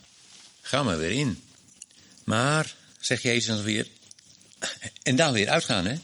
Ga 0.60 0.82
maar 0.82 0.98
weer 0.98 1.10
in. 1.10 1.42
Maar, 2.24 2.74
zegt 3.00 3.22
Jezus 3.22 3.46
dan 3.46 3.62
weer, 3.62 3.86
en 5.02 5.16
dan 5.16 5.32
weer 5.32 5.48
uitgaan, 5.48 5.86
hè? 5.86 5.94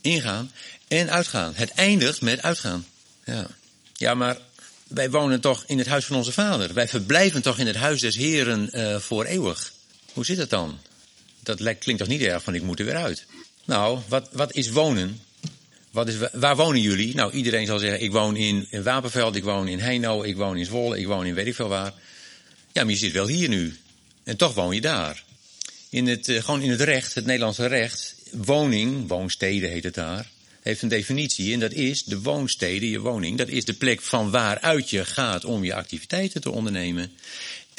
Ingaan 0.00 0.52
en 0.88 1.10
uitgaan. 1.10 1.52
Het 1.54 1.70
eindigt 1.70 2.20
met 2.20 2.42
uitgaan. 2.42 2.86
Ja, 3.24 3.46
ja 3.96 4.14
maar 4.14 4.38
wij 4.88 5.10
wonen 5.10 5.40
toch 5.40 5.64
in 5.66 5.78
het 5.78 5.86
huis 5.86 6.04
van 6.04 6.16
onze 6.16 6.32
vader. 6.32 6.74
Wij 6.74 6.88
verblijven 6.88 7.42
toch 7.42 7.58
in 7.58 7.66
het 7.66 7.76
huis 7.76 8.00
des 8.00 8.16
Heren 8.16 8.70
uh, 8.72 8.96
voor 8.96 9.24
eeuwig. 9.24 9.72
Hoe 10.12 10.24
zit 10.24 10.38
het 10.38 10.50
dan? 10.50 10.78
Dat 11.42 11.56
klinkt 11.56 11.98
toch 11.98 12.08
niet 12.08 12.20
erg 12.20 12.42
van 12.42 12.54
ik 12.54 12.62
moet 12.62 12.78
er 12.78 12.84
weer 12.84 12.96
uit. 12.96 13.26
Nou, 13.64 13.98
wat, 14.08 14.28
wat 14.32 14.52
is 14.54 14.70
wonen? 14.70 15.20
Wat 15.90 16.08
is, 16.08 16.14
waar 16.32 16.56
wonen 16.56 16.80
jullie? 16.80 17.14
Nou, 17.14 17.32
iedereen 17.32 17.66
zal 17.66 17.78
zeggen, 17.78 18.02
ik 18.02 18.12
woon 18.12 18.36
in, 18.36 18.68
Wapenveld, 18.70 19.36
ik 19.36 19.44
woon 19.44 19.68
in 19.68 19.78
Heino, 19.78 20.22
ik 20.22 20.36
woon 20.36 20.56
in 20.56 20.64
Zwolle, 20.64 20.98
ik 20.98 21.06
woon 21.06 21.26
in 21.26 21.34
weet 21.34 21.46
ik 21.46 21.54
veel 21.54 21.68
waar. 21.68 21.92
Ja, 22.72 22.82
maar 22.82 22.92
je 22.92 22.98
zit 22.98 23.12
wel 23.12 23.26
hier 23.26 23.48
nu. 23.48 23.76
En 24.24 24.36
toch 24.36 24.54
woon 24.54 24.74
je 24.74 24.80
daar. 24.80 25.24
In 25.88 26.06
het, 26.06 26.28
uh, 26.28 26.42
gewoon 26.42 26.62
in 26.62 26.70
het 26.70 26.80
recht, 26.80 27.14
het 27.14 27.26
Nederlandse 27.26 27.66
recht, 27.66 28.14
woning, 28.30 29.08
woonsteden 29.08 29.70
heet 29.70 29.84
het 29.84 29.94
daar, 29.94 30.30
heeft 30.62 30.82
een 30.82 30.88
definitie. 30.88 31.52
En 31.52 31.60
dat 31.60 31.72
is 31.72 32.04
de 32.04 32.20
woonstede, 32.20 32.90
je 32.90 33.00
woning, 33.00 33.38
dat 33.38 33.48
is 33.48 33.64
de 33.64 33.72
plek 33.72 34.00
van 34.00 34.30
waaruit 34.30 34.90
je 34.90 35.04
gaat 35.04 35.44
om 35.44 35.64
je 35.64 35.74
activiteiten 35.74 36.40
te 36.40 36.50
ondernemen. 36.50 37.12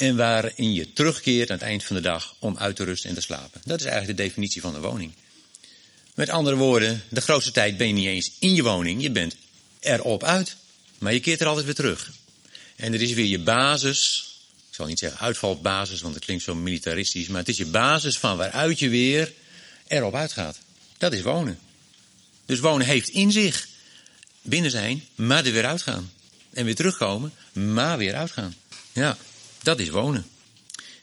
En 0.04 0.16
waarin 0.16 0.72
je 0.72 0.92
terugkeert 0.92 1.50
aan 1.50 1.56
het 1.56 1.66
eind 1.66 1.84
van 1.84 1.96
de 1.96 2.02
dag 2.02 2.34
om 2.38 2.56
uit 2.58 2.76
te 2.76 2.84
rusten 2.84 3.08
en 3.08 3.14
te 3.14 3.20
slapen. 3.20 3.60
Dat 3.64 3.80
is 3.80 3.86
eigenlijk 3.86 4.16
de 4.16 4.24
definitie 4.24 4.60
van 4.60 4.74
een 4.74 4.80
woning. 4.80 5.12
Met 6.14 6.28
andere 6.28 6.56
woorden, 6.56 7.02
de 7.08 7.20
grootste 7.20 7.50
tijd 7.50 7.76
ben 7.76 7.86
je 7.86 7.92
niet 7.92 8.06
eens 8.06 8.30
in 8.38 8.54
je 8.54 8.62
woning, 8.62 9.02
je 9.02 9.10
bent 9.10 9.36
erop 9.80 10.24
uit. 10.24 10.56
Maar 10.98 11.12
je 11.12 11.20
keert 11.20 11.40
er 11.40 11.46
altijd 11.46 11.64
weer 11.64 11.74
terug. 11.74 12.10
En 12.76 12.92
er 12.92 13.02
is 13.02 13.12
weer 13.12 13.26
je 13.26 13.38
basis, 13.38 14.28
ik 14.68 14.74
zal 14.74 14.86
niet 14.86 14.98
zeggen 14.98 15.20
uitvalbasis, 15.20 16.00
want 16.00 16.14
het 16.14 16.24
klinkt 16.24 16.44
zo 16.44 16.54
militaristisch, 16.54 17.28
maar 17.28 17.40
het 17.40 17.48
is 17.48 17.56
je 17.56 17.66
basis 17.66 18.18
van 18.18 18.36
waaruit 18.36 18.78
je 18.78 18.88
weer 18.88 19.32
erop 19.86 20.14
uitgaat. 20.14 20.58
Dat 20.98 21.12
is 21.12 21.22
wonen. 21.22 21.58
Dus 22.46 22.60
wonen 22.60 22.86
heeft 22.86 23.08
in 23.08 23.32
zich 23.32 23.68
binnen 24.42 24.70
zijn, 24.70 25.04
maar 25.14 25.44
er 25.44 25.52
weer 25.52 25.66
uitgaan. 25.66 26.12
En 26.52 26.64
weer 26.64 26.74
terugkomen, 26.74 27.32
maar 27.52 27.98
weer 27.98 28.14
uitgaan. 28.14 28.54
Ja, 28.92 29.16
dat 29.64 29.80
is 29.80 29.88
wonen. 29.88 30.26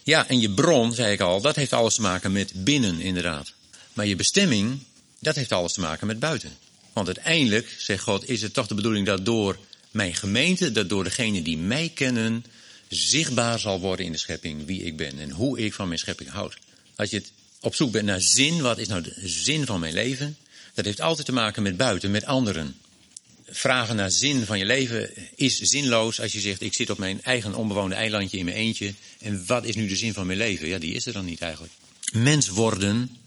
Ja, 0.04 0.28
en 0.28 0.39
je 0.39 0.52
bron, 0.52 0.93
zei 0.93 1.13
ik 1.13 1.19
al, 1.19 1.41
dat 1.41 1.56
heeft 1.56 1.74
alles 1.74 1.95
te 1.95 2.02
maken 2.02 2.32
met 2.32 2.52
binnen 2.63 3.00
inderdaad. 3.00 3.54
Maar 3.93 4.06
je 4.06 4.15
bestemming, 4.15 4.80
dat 5.19 5.36
heeft 5.36 5.52
alles 5.52 5.74
te 5.74 5.80
maken 5.80 6.08
met 6.08 6.19
buiten. 6.19 6.58
Want 6.93 7.08
uiteindelijk, 7.08 7.76
zegt 7.78 8.04
God, 8.04 8.30
is 8.30 8.41
het 8.41 8.54
toch 8.54 8.67
de 8.67 8.76
bedoeling 8.76 9.06
dat 9.06 9.26
door 9.26 9.58
mijn 9.91 10.15
gemeente, 10.15 10.71
dat 10.71 10.89
door 10.89 11.04
degenen 11.04 11.43
die 11.43 11.58
mij 11.58 11.91
kennen, 11.93 12.45
zichtbaar 12.88 13.60
zal 13.60 13.80
worden 13.80 14.06
in 14.06 14.12
de 14.12 14.17
schepping 14.17 14.65
wie 14.65 14.84
ik 14.84 14.97
ben 14.97 15.19
en 15.19 15.32
hoe 15.32 15.60
ik 15.60 15.74
van 15.74 15.88
mijn 15.88 16.00
schepping 16.00 16.30
houd. 16.30 16.58
Als 16.95 17.10
je 17.10 17.17
het 17.17 17.32
op 17.60 17.76
zoek 17.76 17.91
bent 17.91 18.06
naar 18.06 18.21
zin, 18.21 18.62
wat 18.62 18.78
is 18.78 18.88
nou 18.88 19.02
de 19.02 19.13
zin 19.24 19.65
van 19.65 19.80
mijn 19.80 19.93
leven? 19.93 20.38
Dat 20.74 20.86
heeft 20.86 21.02
altijd 21.02 21.26
te 21.26 21.34
maken 21.34 21.63
met 21.63 21.78
buiten, 21.78 22.12
met 22.12 22.26
anderen. 22.26 22.76
Vragen 23.52 23.96
naar 23.96 24.12
zin 24.12 24.46
van 24.46 24.60
je 24.60 24.66
leven 24.66 25.10
is 25.36 25.58
zinloos 25.58 26.22
als 26.22 26.32
je 26.32 26.40
zegt: 26.40 26.62
Ik 26.62 26.74
zit 26.74 26.90
op 26.90 26.98
mijn 26.98 27.24
eigen 27.24 27.56
onbewoonde 27.56 27.96
eilandje 27.96 28.38
in 28.38 28.46
mijn 28.46 28.58
eentje. 28.58 28.94
En 29.20 29.44
wat 29.46 29.66
is 29.66 29.76
nu 29.76 29.88
de 29.88 29.96
zin 29.96 30.14
van 30.14 30.26
mijn 30.26 30.38
leven? 30.38 30.68
Ja, 30.68 30.78
die 30.78 30.94
is 30.94 31.06
er 31.06 31.14
dan 31.14 31.26
niet 31.26 31.42
eigenlijk. 31.42 31.74
Mens 32.12 32.48
worden 32.48 33.18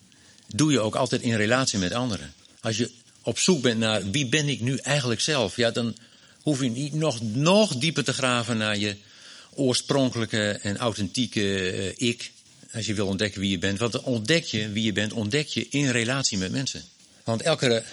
doe 0.47 0.73
je 0.73 0.81
ook 0.81 0.95
altijd 0.95 1.23
in 1.23 1.37
relatie 1.37 1.79
met 1.79 1.93
anderen. 1.93 2.35
Als 2.61 2.77
je 2.77 2.91
op 3.23 3.39
zoek 3.39 3.63
bent 3.63 3.79
naar 3.79 4.11
wie 4.11 4.27
ben 4.27 4.49
ik 4.49 4.61
nu 4.61 4.77
eigenlijk 4.77 5.21
zelf, 5.21 5.57
ja, 5.57 5.71
dan 5.71 5.97
hoef 6.43 6.61
je 6.63 6.71
niet 6.71 6.95
nog, 6.95 7.21
nog 7.23 7.77
dieper 7.77 8.05
te 8.05 8.13
graven 8.13 8.57
naar 8.57 8.79
je 8.79 8.97
oorspronkelijke 9.55 10.51
en 10.63 10.77
authentieke 10.77 11.71
eh, 11.71 12.09
ik. 12.09 12.33
Als 12.73 12.87
je 12.87 12.95
wil 12.95 13.07
ontdekken 13.07 13.41
wie 13.41 13.51
je 13.51 13.59
bent. 13.59 13.79
Want 13.79 14.01
ontdek 14.01 14.45
je 14.45 14.69
wie 14.69 14.85
je 14.85 14.93
bent, 14.93 15.13
ontdek 15.13 15.47
je 15.47 15.67
in 15.71 15.91
relatie 15.91 16.39
met 16.39 16.53
mensen. 16.53 16.83
Want 17.25 17.43
elke 17.43 17.85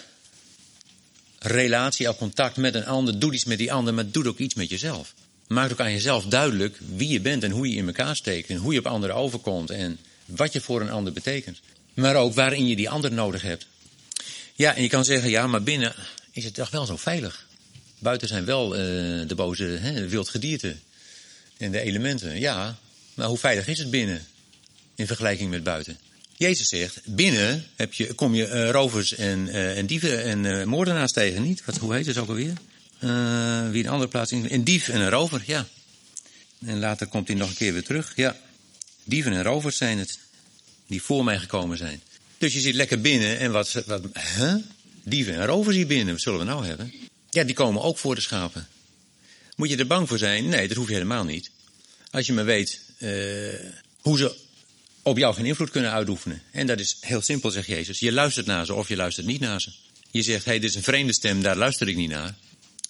relatie, 1.42 2.06
elk 2.06 2.18
contact 2.18 2.56
met 2.56 2.74
een 2.74 2.86
ander 2.86 3.18
doet 3.18 3.34
iets 3.34 3.44
met 3.44 3.58
die 3.58 3.72
ander, 3.72 3.94
maar 3.94 4.10
doet 4.10 4.26
ook 4.26 4.38
iets 4.38 4.54
met 4.54 4.70
jezelf. 4.70 5.14
Maakt 5.46 5.72
ook 5.72 5.80
aan 5.80 5.92
jezelf 5.92 6.24
duidelijk 6.24 6.78
wie 6.96 7.08
je 7.08 7.20
bent 7.20 7.42
en 7.42 7.50
hoe 7.50 7.68
je 7.68 7.76
in 7.76 7.86
elkaar 7.86 8.16
steekt. 8.16 8.48
En 8.48 8.56
hoe 8.56 8.72
je 8.72 8.78
op 8.78 8.86
anderen 8.86 9.16
overkomt 9.16 9.70
en 9.70 9.98
wat 10.24 10.52
je 10.52 10.60
voor 10.60 10.80
een 10.80 10.90
ander 10.90 11.12
betekent. 11.12 11.60
Maar 11.94 12.16
ook 12.16 12.34
waarin 12.34 12.66
je 12.66 12.76
die 12.76 12.90
ander 12.90 13.12
nodig 13.12 13.42
hebt. 13.42 13.66
Ja, 14.54 14.74
en 14.74 14.82
je 14.82 14.88
kan 14.88 15.04
zeggen, 15.04 15.30
ja, 15.30 15.46
maar 15.46 15.62
binnen 15.62 15.94
is 16.32 16.44
het 16.44 16.54
toch 16.54 16.70
wel 16.70 16.86
zo 16.86 16.96
veilig. 16.96 17.46
Buiten 17.98 18.28
zijn 18.28 18.44
wel 18.44 18.74
uh, 18.74 18.80
de 19.28 19.34
boze 19.34 19.64
hè, 19.64 20.08
wildgedierte 20.08 20.76
en 21.56 21.72
de 21.72 21.80
elementen. 21.80 22.38
Ja, 22.40 22.76
maar 23.14 23.26
hoe 23.26 23.38
veilig 23.38 23.66
is 23.66 23.78
het 23.78 23.90
binnen 23.90 24.26
in 24.94 25.06
vergelijking 25.06 25.50
met 25.50 25.62
buiten? 25.62 25.98
Jezus 26.42 26.68
zegt, 26.68 27.00
binnen 27.04 27.66
heb 27.76 27.92
je, 27.92 28.14
kom 28.14 28.34
je 28.34 28.48
uh, 28.48 28.70
rovers 28.70 29.14
en, 29.14 29.46
uh, 29.46 29.78
en 29.78 29.86
dieven 29.86 30.22
en 30.22 30.68
moordenaars 30.68 31.12
tegen, 31.12 31.42
niet? 31.42 31.64
Wat, 31.64 31.76
hoe 31.76 31.94
heet 31.94 32.06
het 32.06 32.18
ook 32.18 32.28
alweer? 32.28 32.54
wie 33.70 33.84
een 33.84 33.88
andere 33.88 34.10
plaats 34.10 34.32
in. 34.32 34.46
Een 34.48 34.64
dief 34.64 34.88
en 34.88 35.00
een 35.00 35.10
rover, 35.10 35.42
ja. 35.46 35.66
En 36.64 36.78
later 36.78 37.06
komt 37.06 37.28
hij 37.28 37.36
nog 37.36 37.48
een 37.48 37.56
keer 37.56 37.72
weer 37.72 37.84
terug, 37.84 38.12
ja. 38.16 38.36
Dieven 39.04 39.32
en 39.32 39.42
rovers 39.42 39.76
zijn 39.76 39.98
het, 39.98 40.18
die 40.86 41.02
voor 41.02 41.24
mij 41.24 41.38
gekomen 41.38 41.76
zijn. 41.76 42.02
Dus 42.38 42.52
je 42.52 42.60
zit 42.60 42.74
lekker 42.74 43.00
binnen 43.00 43.38
en 43.38 43.52
wat, 43.52 43.72
wat 43.86 44.02
huh? 44.36 44.54
dieven 45.04 45.34
en 45.34 45.46
rovers 45.46 45.76
hier 45.76 45.86
binnen, 45.86 46.14
wat 46.14 46.22
zullen 46.22 46.38
we 46.38 46.44
nou 46.44 46.66
hebben? 46.66 46.92
Ja, 47.30 47.44
die 47.44 47.54
komen 47.54 47.82
ook 47.82 47.98
voor 47.98 48.14
de 48.14 48.20
schapen. 48.20 48.68
Moet 49.56 49.70
je 49.70 49.76
er 49.76 49.86
bang 49.86 50.08
voor 50.08 50.18
zijn? 50.18 50.48
Nee, 50.48 50.68
dat 50.68 50.76
hoef 50.76 50.88
je 50.88 50.94
helemaal 50.94 51.24
niet. 51.24 51.50
Als 52.10 52.26
je 52.26 52.32
maar 52.32 52.44
weet 52.44 52.80
hoe 54.00 54.18
ze 54.18 54.41
op 55.02 55.18
jou 55.18 55.34
geen 55.34 55.46
invloed 55.46 55.70
kunnen 55.70 55.92
uitoefenen. 55.92 56.42
En 56.50 56.66
dat 56.66 56.80
is 56.80 56.96
heel 57.00 57.20
simpel, 57.20 57.50
zegt 57.50 57.66
Jezus. 57.66 57.98
Je 57.98 58.12
luistert 58.12 58.46
naar 58.46 58.66
ze 58.66 58.74
of 58.74 58.88
je 58.88 58.96
luistert 58.96 59.26
niet 59.26 59.40
naar 59.40 59.60
ze. 59.60 59.72
Je 60.10 60.22
zegt, 60.22 60.44
hé, 60.44 60.50
hey, 60.50 60.60
dit 60.60 60.70
is 60.70 60.76
een 60.76 60.82
vreemde 60.82 61.14
stem, 61.14 61.42
daar 61.42 61.56
luister 61.56 61.88
ik 61.88 61.96
niet 61.96 62.10
naar. 62.10 62.34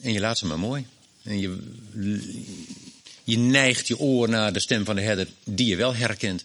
En 0.00 0.12
je 0.12 0.20
laat 0.20 0.38
ze 0.38 0.46
maar 0.46 0.58
mooi. 0.58 0.86
En 1.22 1.40
je, 1.40 1.58
je 3.24 3.38
neigt 3.38 3.88
je 3.88 3.98
oor 3.98 4.28
naar 4.28 4.52
de 4.52 4.60
stem 4.60 4.84
van 4.84 4.96
de 4.96 5.02
herder 5.02 5.28
die 5.44 5.66
je 5.66 5.76
wel 5.76 5.94
herkent. 5.94 6.44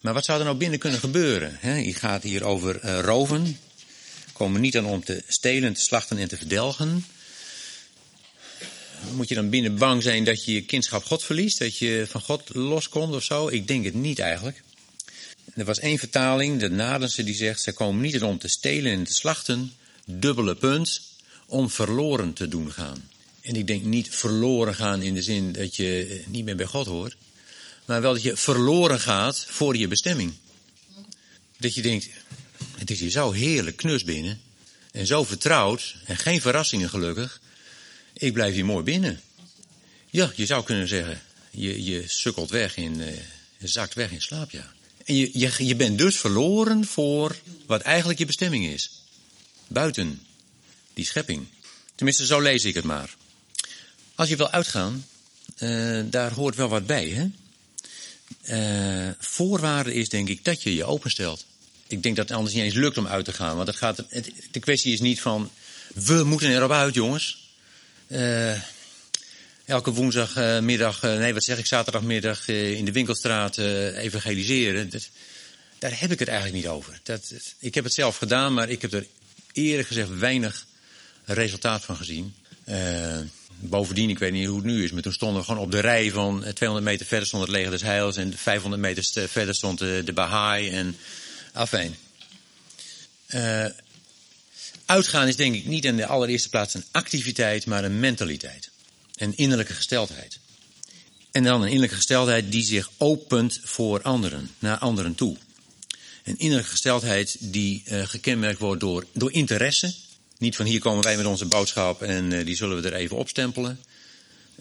Maar 0.00 0.14
wat 0.14 0.24
zou 0.24 0.38
er 0.38 0.44
nou 0.44 0.56
binnen 0.56 0.78
kunnen 0.78 1.00
gebeuren? 1.00 1.56
He, 1.60 1.74
je 1.74 1.94
gaat 1.94 2.22
hier 2.22 2.44
over 2.44 2.84
uh, 2.84 3.00
roven. 3.00 3.58
Komen 4.32 4.60
niet 4.60 4.76
aan 4.76 4.86
om 4.86 5.04
te 5.04 5.22
stelen, 5.28 5.72
te 5.72 5.80
slachten 5.80 6.18
en 6.18 6.28
te 6.28 6.36
verdelgen. 6.36 7.04
Moet 9.14 9.28
je 9.28 9.34
dan 9.34 9.50
binnen 9.50 9.78
bang 9.78 10.02
zijn 10.02 10.24
dat 10.24 10.44
je 10.44 10.52
je 10.52 10.62
kindschap 10.62 11.04
God 11.04 11.24
verliest? 11.24 11.58
Dat 11.58 11.78
je 11.78 12.06
van 12.08 12.20
God 12.20 12.54
loskomt 12.54 13.14
of 13.14 13.22
zo? 13.22 13.48
Ik 13.48 13.68
denk 13.68 13.84
het 13.84 13.94
niet 13.94 14.18
eigenlijk. 14.18 14.62
Er 15.54 15.64
was 15.64 15.78
één 15.78 15.98
vertaling, 15.98 16.60
de 16.60 16.70
Nadense, 16.70 17.22
die 17.24 17.34
zegt... 17.34 17.62
ze 17.62 17.72
komen 17.72 18.02
niet 18.02 18.22
om 18.22 18.38
te 18.38 18.48
stelen 18.48 18.92
en 18.92 19.04
te 19.04 19.12
slachten, 19.12 19.72
dubbele 20.04 20.54
punt, 20.54 21.02
om 21.46 21.70
verloren 21.70 22.32
te 22.32 22.48
doen 22.48 22.72
gaan. 22.72 23.08
En 23.40 23.56
ik 23.56 23.66
denk 23.66 23.84
niet 23.84 24.08
verloren 24.14 24.74
gaan 24.74 25.02
in 25.02 25.14
de 25.14 25.22
zin 25.22 25.52
dat 25.52 25.76
je 25.76 26.22
niet 26.26 26.44
meer 26.44 26.56
bij 26.56 26.66
God 26.66 26.86
hoort... 26.86 27.16
maar 27.84 28.00
wel 28.00 28.12
dat 28.12 28.22
je 28.22 28.36
verloren 28.36 29.00
gaat 29.00 29.46
voor 29.48 29.76
je 29.76 29.88
bestemming. 29.88 30.32
Dat 31.56 31.74
je 31.74 31.82
denkt, 31.82 32.08
het 32.78 32.90
is 32.90 33.00
hier 33.00 33.10
zo 33.10 33.32
heerlijk 33.32 33.76
knus 33.76 34.04
binnen... 34.04 34.40
en 34.92 35.06
zo 35.06 35.24
vertrouwd, 35.24 35.96
en 36.04 36.16
geen 36.16 36.40
verrassingen 36.40 36.88
gelukkig... 36.88 37.40
Ik 38.12 38.32
blijf 38.32 38.54
hier 38.54 38.64
mooi 38.64 38.84
binnen. 38.84 39.20
Ja, 40.10 40.32
je 40.34 40.46
zou 40.46 40.64
kunnen 40.64 40.88
zeggen, 40.88 41.22
je, 41.50 41.84
je 41.84 42.04
sukkelt 42.06 42.50
weg 42.50 42.76
in, 42.76 43.00
uh, 43.00 43.08
zakt 43.58 43.94
weg 43.94 44.10
in 44.10 44.20
slaap, 44.20 44.50
ja. 44.50 44.72
Je, 45.14 45.66
je, 45.66 45.76
bent 45.76 45.98
dus 45.98 46.16
verloren 46.16 46.84
voor 46.84 47.36
wat 47.66 47.80
eigenlijk 47.80 48.18
je 48.18 48.26
bestemming 48.26 48.66
is. 48.66 48.90
Buiten 49.66 50.20
die 50.94 51.04
schepping. 51.04 51.46
Tenminste, 51.94 52.26
zo 52.26 52.40
lees 52.40 52.64
ik 52.64 52.74
het 52.74 52.84
maar. 52.84 53.16
Als 54.14 54.28
je 54.28 54.36
wil 54.36 54.50
uitgaan, 54.50 55.06
uh, 55.58 56.00
daar 56.04 56.32
hoort 56.32 56.56
wel 56.56 56.68
wat 56.68 56.86
bij, 56.86 57.08
hè. 57.08 57.28
Uh, 58.44 59.12
voorwaarde 59.18 59.94
is 59.94 60.08
denk 60.08 60.28
ik 60.28 60.44
dat 60.44 60.62
je 60.62 60.74
je 60.74 60.84
openstelt. 60.84 61.46
Ik 61.86 62.02
denk 62.02 62.16
dat 62.16 62.28
het 62.28 62.36
anders 62.36 62.54
niet 62.54 62.64
eens 62.64 62.74
lukt 62.74 62.98
om 62.98 63.06
uit 63.06 63.24
te 63.24 63.32
gaan. 63.32 63.56
Want 63.56 63.76
gaat, 63.76 64.04
de 64.50 64.60
kwestie 64.60 64.92
is 64.92 65.00
niet 65.00 65.20
van, 65.20 65.50
we 65.94 66.24
moeten 66.24 66.50
erop 66.50 66.70
uit 66.70 66.94
jongens. 66.94 67.48
Uh, 68.08 68.60
elke 69.70 69.90
woensdagmiddag, 69.90 71.02
uh, 71.02 71.16
nee 71.18 71.34
wat 71.34 71.44
zeg 71.44 71.58
ik, 71.58 71.66
zaterdagmiddag 71.66 72.48
uh, 72.48 72.72
in 72.72 72.84
de 72.84 72.92
winkelstraat 72.92 73.58
evangeliseren. 73.58 74.90
Dat, 74.90 75.08
daar 75.78 76.00
heb 76.00 76.10
ik 76.10 76.18
het 76.18 76.28
eigenlijk 76.28 76.62
niet 76.62 76.72
over. 76.72 77.00
Dat, 77.02 77.32
ik 77.58 77.74
heb 77.74 77.84
het 77.84 77.94
zelf 77.94 78.16
gedaan, 78.16 78.54
maar 78.54 78.68
ik 78.68 78.82
heb 78.82 78.92
er 78.92 79.06
eerlijk 79.52 79.88
gezegd 79.88 80.18
weinig 80.18 80.66
resultaat 81.24 81.84
van 81.84 81.96
gezien. 81.96 82.34
bovendien, 83.58 84.10
ik 84.10 84.18
weet 84.18 84.32
niet 84.32 84.46
hoe 84.46 84.56
het 84.56 84.64
nu 84.64 84.84
is, 84.84 84.90
maar 84.90 85.02
toen 85.02 85.12
stonden 85.12 85.40
we 85.40 85.46
gewoon 85.46 85.62
op 85.62 85.70
de 85.70 85.80
rij 85.80 86.10
van 86.10 86.44
200 86.54 86.88
meter 86.90 87.06
verder 87.06 87.26
stond 87.26 87.42
het 87.42 87.52
leger 87.52 87.70
des 87.70 87.82
Heils 87.82 88.16
en 88.16 88.36
500 88.36 88.82
meter 88.82 89.28
verder 89.28 89.54
stond 89.54 89.78
de, 89.78 90.02
de 90.04 90.12
Baha'i 90.12 90.70
en 90.70 90.96
afijn. 91.52 91.96
Uitgaan 94.86 95.28
is 95.28 95.36
denk 95.36 95.54
ik 95.54 95.66
niet 95.66 95.84
in 95.84 95.96
de 95.96 96.06
allereerste 96.06 96.48
plaats 96.48 96.74
een 96.74 96.84
activiteit, 96.90 97.66
maar 97.66 97.84
een 97.84 98.00
mentaliteit. 98.00 98.70
Een 99.20 99.36
innerlijke 99.36 99.74
gesteldheid. 99.74 100.38
En 101.30 101.42
dan 101.42 101.60
een 101.60 101.66
innerlijke 101.66 101.96
gesteldheid 101.96 102.52
die 102.52 102.64
zich 102.64 102.90
opent 102.96 103.60
voor 103.62 104.02
anderen, 104.02 104.50
naar 104.58 104.78
anderen 104.78 105.14
toe. 105.14 105.36
Een 106.24 106.38
innerlijke 106.38 106.70
gesteldheid 106.70 107.36
die 107.38 107.82
uh, 107.86 108.06
gekenmerkt 108.06 108.58
wordt 108.58 108.80
door, 108.80 109.06
door 109.12 109.32
interesse. 109.32 109.94
Niet 110.38 110.56
van 110.56 110.66
hier 110.66 110.80
komen 110.80 111.04
wij 111.04 111.16
met 111.16 111.26
onze 111.26 111.46
boodschap 111.46 112.02
en 112.02 112.30
uh, 112.30 112.44
die 112.44 112.56
zullen 112.56 112.82
we 112.82 112.88
er 112.88 112.94
even 112.94 113.16
opstempelen. 113.16 113.80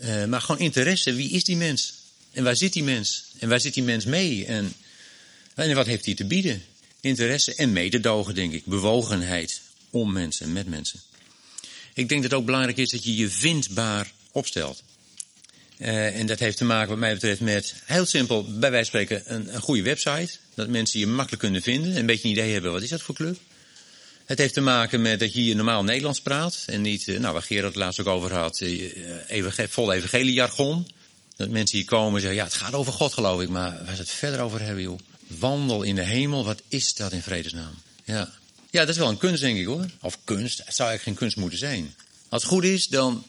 Uh, 0.02 0.26
maar 0.26 0.41
gewoon 0.41 0.62
interesse, 0.62 1.13
wie 1.13 1.30
is 1.30 1.43
die 1.43 1.58
mens? 1.58 1.93
En 2.32 2.43
waar 2.43 2.56
zit 2.56 2.74
die 2.74 2.84
mens? 2.84 3.24
En 3.38 3.50
waar 3.50 3.62
zit 3.62 3.74
die 3.74 3.84
mens 3.84 4.06
mee? 4.06 4.45
En, 4.45 4.74
en 5.56 5.76
wat 5.76 5.86
heeft 5.86 6.06
hij 6.06 6.13
te 6.13 6.26
bieden? 6.26 6.63
Interesse 7.02 7.56
en 7.56 7.74
mededogen, 7.74 8.36
denk 8.36 8.54
ik. 8.54 8.65
Bewogenheid, 8.65 9.62
om 9.89 10.12
mensen, 10.12 10.54
met 10.54 10.67
mensen. 10.67 11.00
Ik 11.93 12.10
denk 12.10 12.22
dat 12.22 12.32
het 12.32 12.39
ook 12.39 12.45
belangrijk 12.45 12.78
is 12.78 12.89
dat 12.89 13.04
je 13.04 13.15
je 13.15 13.30
vindbaar 13.30 14.12
opstelt. 14.32 14.84
Uh, 15.78 16.20
en 16.20 16.26
dat 16.26 16.39
heeft 16.39 16.58
te 16.58 16.65
maken, 16.65 16.89
wat 16.89 16.98
mij 16.98 17.13
betreft, 17.13 17.39
met 17.39 17.74
heel 17.86 18.06
simpel, 18.06 18.44
bij 18.44 18.72
wijze 18.72 18.92
van 18.92 19.02
spreken, 19.02 19.34
een, 19.36 19.54
een 19.54 19.62
goede 19.62 19.82
website. 19.82 20.38
Dat 20.54 20.68
mensen 20.68 21.00
je 21.00 21.08
makkelijk 21.08 21.42
kunnen 21.42 21.62
vinden. 21.62 21.98
Een 21.98 22.06
beetje 22.06 22.28
een 22.28 22.34
idee 22.34 22.54
hebben, 22.54 22.72
wat 22.72 22.82
is 22.82 22.89
dat 22.89 23.02
voor 23.02 23.15
club? 23.15 23.38
Het 24.26 24.38
heeft 24.38 24.54
te 24.54 24.62
maken 24.62 25.02
met 25.02 25.20
dat 25.20 25.34
je 25.34 25.39
hier 25.39 25.56
normaal 25.56 25.84
Nederlands 25.84 26.22
praat. 26.22 26.63
En 26.65 26.82
niet, 26.82 27.08
uh, 27.08 27.20
nou, 27.20 27.34
waar 27.34 27.42
Gerard 27.42 27.65
het 27.65 27.76
laatst 27.76 28.00
ook 28.00 28.08
over 28.08 28.34
had, 28.34 28.60
uh, 28.60 28.94
even, 29.28 29.70
vol 29.70 29.94
evangeliejargon. 29.94 30.88
Dat 31.36 31.50
mensen 31.50 31.78
hier 31.78 31.88
komen 31.88 32.13
en 32.13 32.22
zeggen, 32.22 32.39
ja, 32.39 32.44
het 32.44 32.54
gaat 32.54 32.74
over 32.74 32.94
God 32.94 33.13
geloof 33.13 33.42
ik. 33.42 33.50
Maar 33.50 33.82
waar 33.86 33.96
ze 33.96 34.02
het 34.02 34.12
verder 34.12 34.39
over 34.39 34.62
hebben, 34.62 34.84
joh. 34.84 35.00
Wandel 35.28 35.84
in 35.84 35.96
de 35.96 36.04
hemel, 36.04 36.46
wat 36.46 36.62
is 36.68 36.94
dat 36.94 37.12
in 37.12 37.22
vredesnaam? 37.22 37.74
Ja. 38.04 38.32
Ja, 38.70 38.80
dat 38.80 38.89
is 38.89 38.98
wel 38.98 39.10
een 39.10 39.18
kunst, 39.18 39.42
denk 39.42 39.58
ik 39.58 39.65
hoor. 39.65 39.86
Of 40.02 40.18
kunst, 40.24 40.58
het 40.65 40.76
zou 40.76 40.89
eigenlijk 40.89 41.04
geen 41.04 41.13
kunst 41.13 41.38
moeten 41.38 41.60
zijn. 41.60 41.96
Als 42.30 42.42
het 42.42 42.52
goed 42.52 42.63
is, 42.63 42.88
dan 42.88 43.26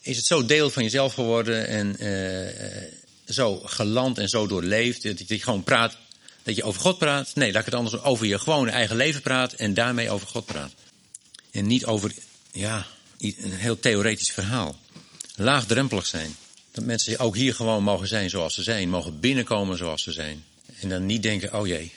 is 0.00 0.16
het 0.16 0.26
zo 0.26 0.46
deel 0.46 0.70
van 0.70 0.82
jezelf 0.82 1.14
geworden 1.14 1.66
en 1.66 1.96
uh, 2.04 2.82
zo 3.28 3.58
geland 3.58 4.18
en 4.18 4.28
zo 4.28 4.46
doorleefd. 4.46 5.02
Dat 5.02 5.28
je 5.28 5.40
gewoon 5.40 5.64
praat, 5.64 5.96
dat 6.42 6.56
je 6.56 6.62
over 6.62 6.80
God 6.80 6.98
praat. 6.98 7.34
Nee, 7.34 7.52
laat 7.52 7.60
ik 7.60 7.66
het 7.66 7.74
anders 7.74 8.02
over 8.02 8.26
je 8.26 8.38
gewone 8.38 8.70
eigen 8.70 8.96
leven 8.96 9.22
praat 9.22 9.52
en 9.52 9.74
daarmee 9.74 10.10
over 10.10 10.26
God 10.26 10.46
praat. 10.46 10.72
En 11.50 11.66
niet 11.66 11.86
over, 11.86 12.12
ja, 12.52 12.86
een 13.18 13.52
heel 13.52 13.78
theoretisch 13.78 14.32
verhaal. 14.32 14.78
Laagdrempelig 15.34 16.06
zijn. 16.06 16.36
Dat 16.70 16.84
mensen 16.84 17.18
ook 17.18 17.36
hier 17.36 17.54
gewoon 17.54 17.82
mogen 17.82 18.08
zijn 18.08 18.30
zoals 18.30 18.54
ze 18.54 18.62
zijn, 18.62 18.88
mogen 18.88 19.20
binnenkomen 19.20 19.76
zoals 19.76 20.02
ze 20.02 20.12
zijn. 20.12 20.44
En 20.80 20.88
dan 20.88 21.06
niet 21.06 21.22
denken, 21.22 21.54
oh 21.54 21.66
jee, 21.66 21.92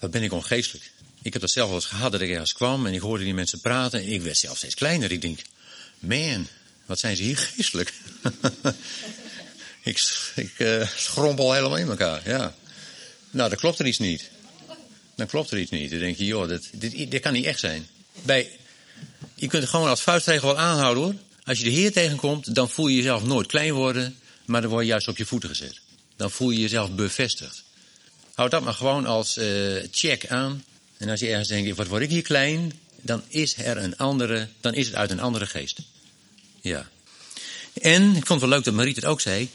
wat 0.00 0.10
ben 0.10 0.22
ik 0.22 0.32
ongeestelijk. 0.32 0.90
Ik 1.22 1.32
heb 1.32 1.42
dat 1.42 1.50
zelf 1.50 1.66
wel 1.66 1.76
eens 1.76 1.86
gehad 1.86 2.12
dat 2.12 2.20
ik 2.20 2.30
ergens 2.30 2.52
kwam 2.52 2.86
en 2.86 2.94
ik 2.94 3.00
hoorde 3.00 3.24
die 3.24 3.34
mensen 3.34 3.60
praten 3.60 4.00
en 4.00 4.12
ik 4.12 4.22
werd 4.22 4.36
zelf 4.36 4.56
steeds 4.56 4.74
kleiner. 4.74 5.12
Ik 5.12 5.20
denk, 5.20 5.40
man, 5.98 6.46
wat 6.90 6.98
zijn 6.98 7.16
ze 7.16 7.22
hier 7.22 7.36
geestelijk. 7.36 7.92
ik 9.90 10.02
ik 10.34 10.58
uh, 10.58 10.88
schrompel 10.96 11.52
helemaal 11.52 11.76
in 11.76 11.88
elkaar, 11.88 12.28
ja. 12.28 12.54
Nou, 13.30 13.50
dat 13.50 13.58
klopt 13.58 13.78
er 13.78 13.86
iets 13.86 13.98
niet. 13.98 14.30
Dan 15.16 15.26
klopt 15.26 15.50
er 15.50 15.58
iets 15.58 15.70
niet. 15.70 15.90
Dan 15.90 15.98
denk 15.98 16.16
je, 16.16 16.24
joh, 16.24 16.48
dat, 16.48 16.68
dit, 16.72 17.10
dit 17.10 17.20
kan 17.20 17.32
niet 17.32 17.44
echt 17.44 17.60
zijn. 17.60 17.88
Bij, 18.22 18.50
je 19.34 19.46
kunt 19.46 19.62
het 19.62 19.70
gewoon 19.70 19.88
als 19.88 20.00
vuistregel 20.00 20.48
wel 20.48 20.58
aanhouden 20.58 21.02
hoor. 21.02 21.14
Als 21.44 21.58
je 21.58 21.64
de 21.64 21.70
Heer 21.70 21.92
tegenkomt, 21.92 22.54
dan 22.54 22.70
voel 22.70 22.88
je 22.88 22.96
jezelf 22.96 23.22
nooit 23.22 23.46
klein 23.46 23.72
worden, 23.72 24.18
maar 24.44 24.60
dan 24.60 24.70
word 24.70 24.82
je 24.82 24.90
juist 24.90 25.08
op 25.08 25.16
je 25.16 25.26
voeten 25.26 25.48
gezet. 25.48 25.80
Dan 26.16 26.30
voel 26.30 26.50
je 26.50 26.60
jezelf 26.60 26.90
bevestigd. 26.90 27.62
Houd 28.34 28.50
dat 28.50 28.62
maar 28.62 28.74
gewoon 28.74 29.06
als 29.06 29.38
uh, 29.38 29.82
check 29.90 30.26
aan. 30.26 30.64
En 30.96 31.08
als 31.08 31.20
je 31.20 31.28
ergens 31.28 31.48
denkt, 31.48 31.76
wat 31.76 31.86
word 31.86 32.02
ik 32.02 32.10
hier 32.10 32.22
klein? 32.22 32.72
Dan 33.00 33.22
is 33.28 33.56
er 33.58 33.76
een 33.76 33.96
andere, 33.96 34.48
dan 34.60 34.74
is 34.74 34.86
het 34.86 34.94
uit 34.94 35.10
een 35.10 35.20
andere 35.20 35.46
geest. 35.46 35.80
Ja. 36.60 36.88
En, 37.82 38.02
ik 38.02 38.26
vond 38.26 38.28
het 38.28 38.40
wel 38.40 38.48
leuk 38.48 38.64
dat 38.64 38.74
Mariet 38.74 38.96
het 38.96 39.04
ook 39.04 39.20
zei, 39.20 39.50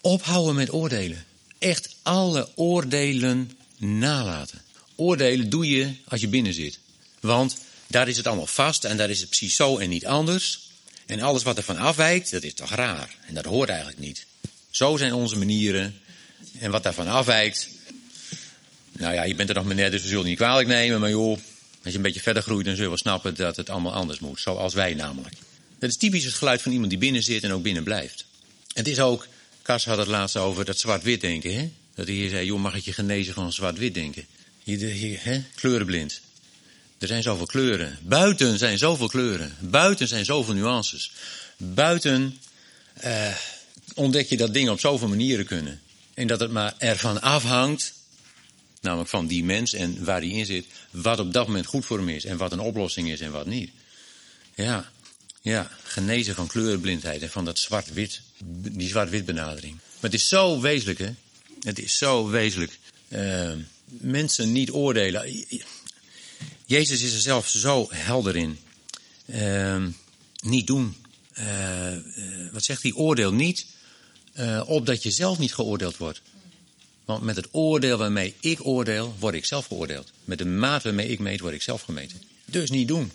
ophouden 0.00 0.54
met 0.54 0.72
oordelen. 0.72 1.24
Echt 1.58 1.96
alle 2.02 2.48
oordelen 2.54 3.50
nalaten. 3.76 4.62
Oordelen 4.94 5.50
doe 5.50 5.68
je 5.68 5.94
als 6.08 6.20
je 6.20 6.28
binnen 6.28 6.54
zit. 6.54 6.78
Want 7.20 7.56
daar 7.86 8.08
is 8.08 8.16
het 8.16 8.26
allemaal 8.26 8.46
vast 8.46 8.84
en 8.84 8.96
daar 8.96 9.10
is 9.10 9.20
het 9.20 9.28
precies 9.28 9.56
zo 9.56 9.78
en 9.78 9.88
niet 9.88 10.06
anders. 10.06 10.68
En 11.06 11.20
alles 11.20 11.42
wat 11.42 11.56
er 11.56 11.62
van 11.62 11.76
afwijkt, 11.76 12.30
dat 12.30 12.42
is 12.42 12.54
toch 12.54 12.70
raar. 12.70 13.16
En 13.26 13.34
dat 13.34 13.44
hoort 13.44 13.68
eigenlijk 13.68 13.98
niet. 13.98 14.26
Zo 14.70 14.96
zijn 14.96 15.12
onze 15.12 15.36
manieren. 15.36 16.00
En 16.58 16.70
wat 16.70 16.82
daarvan 16.82 17.08
afwijkt. 17.08 17.68
Nou 18.92 19.14
ja, 19.14 19.22
je 19.22 19.34
bent 19.34 19.48
er 19.48 19.54
nog 19.54 19.74
net, 19.74 19.90
dus 19.90 20.02
we 20.02 20.08
zullen 20.08 20.24
niet 20.24 20.36
kwalijk 20.36 20.68
nemen. 20.68 21.00
Maar 21.00 21.10
joh, 21.10 21.38
als 21.84 21.92
je 21.92 21.96
een 21.96 22.02
beetje 22.02 22.20
verder 22.20 22.42
groeit, 22.42 22.64
dan 22.64 22.74
zul 22.74 22.82
je 22.82 22.88
wel 22.88 22.98
snappen 22.98 23.34
dat 23.34 23.56
het 23.56 23.70
allemaal 23.70 23.92
anders 23.92 24.18
moet. 24.18 24.40
Zoals 24.40 24.74
wij 24.74 24.94
namelijk. 24.94 25.34
Dat 25.84 25.92
is 25.92 25.98
typisch 25.98 26.24
het 26.24 26.34
geluid 26.34 26.62
van 26.62 26.72
iemand 26.72 26.90
die 26.90 26.98
binnen 26.98 27.22
zit 27.22 27.42
en 27.42 27.52
ook 27.52 27.62
binnen 27.62 27.84
blijft. 27.84 28.24
Het 28.72 28.88
is 28.88 29.00
ook, 29.00 29.26
Kas 29.62 29.84
had 29.84 29.98
het 29.98 30.06
laatst 30.06 30.36
over 30.36 30.64
dat 30.64 30.78
zwart-wit 30.78 31.20
denken. 31.20 31.54
Hè? 31.54 31.70
Dat 31.94 32.06
hij 32.06 32.14
hier 32.14 32.28
zei, 32.28 32.46
joh, 32.46 32.60
mag 32.60 32.72
het 32.72 32.84
je 32.84 32.92
genezen 32.92 33.34
van 33.34 33.52
zwart-wit 33.52 33.94
denken? 33.94 34.26
Hier, 34.62 35.18
hè? 35.22 35.42
Kleurenblind. 35.54 36.20
Er 36.98 37.06
zijn 37.06 37.22
zoveel 37.22 37.46
kleuren. 37.46 37.98
Buiten 38.02 38.58
zijn 38.58 38.78
zoveel 38.78 39.08
kleuren. 39.08 39.56
Buiten 39.60 40.08
zijn 40.08 40.24
zoveel 40.24 40.54
nuances. 40.54 41.12
Buiten 41.56 42.38
eh, 42.94 43.34
ontdek 43.94 44.28
je 44.28 44.36
dat 44.36 44.54
dingen 44.54 44.72
op 44.72 44.80
zoveel 44.80 45.08
manieren 45.08 45.46
kunnen. 45.46 45.80
En 46.14 46.26
dat 46.26 46.40
het 46.40 46.50
maar 46.50 46.74
ervan 46.78 47.20
afhangt, 47.20 47.92
namelijk 48.80 49.10
van 49.10 49.26
die 49.26 49.44
mens 49.44 49.72
en 49.72 50.04
waar 50.04 50.20
die 50.20 50.34
in 50.34 50.46
zit, 50.46 50.66
wat 50.90 51.18
op 51.18 51.32
dat 51.32 51.46
moment 51.46 51.66
goed 51.66 51.84
voor 51.84 51.98
hem 51.98 52.08
is 52.08 52.24
en 52.24 52.36
wat 52.36 52.52
een 52.52 52.60
oplossing 52.60 53.10
is 53.10 53.20
en 53.20 53.32
wat 53.32 53.46
niet. 53.46 53.70
Ja, 54.54 54.92
ja, 55.44 55.70
genezen 55.82 56.34
van 56.34 56.46
kleurenblindheid 56.46 57.22
en 57.22 57.30
van 57.30 57.44
dat 57.44 57.58
zwart-wit, 57.58 58.20
die 58.44 58.88
zwart-wit 58.88 59.24
benadering. 59.24 59.74
Maar 59.74 60.10
het 60.10 60.14
is 60.14 60.28
zo 60.28 60.60
wezenlijk, 60.60 60.98
hè? 60.98 61.10
Het 61.60 61.78
is 61.78 61.98
zo 61.98 62.28
wezenlijk. 62.28 62.78
Uh, 63.08 63.52
mensen 63.86 64.52
niet 64.52 64.70
oordelen. 64.70 65.44
Jezus 66.66 67.02
is 67.02 67.12
er 67.12 67.20
zelf 67.20 67.48
zo 67.48 67.86
helder 67.90 68.36
in. 68.36 68.58
Uh, 69.26 69.86
niet 70.40 70.66
doen. 70.66 70.96
Uh, 71.38 71.96
wat 72.52 72.64
zegt 72.64 72.82
hij? 72.82 72.92
Oordeel 72.92 73.32
niet, 73.32 73.66
uh, 74.38 74.62
opdat 74.66 75.02
je 75.02 75.10
zelf 75.10 75.38
niet 75.38 75.54
geoordeeld 75.54 75.96
wordt. 75.96 76.22
Want 77.04 77.22
met 77.22 77.36
het 77.36 77.48
oordeel 77.50 77.98
waarmee 77.98 78.34
ik 78.40 78.66
oordeel, 78.66 79.14
word 79.18 79.34
ik 79.34 79.44
zelf 79.44 79.66
geoordeeld. 79.66 80.10
Met 80.24 80.38
de 80.38 80.46
maat 80.46 80.82
waarmee 80.82 81.08
ik 81.08 81.18
meet, 81.18 81.40
word 81.40 81.54
ik 81.54 81.62
zelf 81.62 81.82
gemeten. 81.82 82.22
Dus 82.44 82.70
niet 82.70 82.88
doen. 82.88 83.12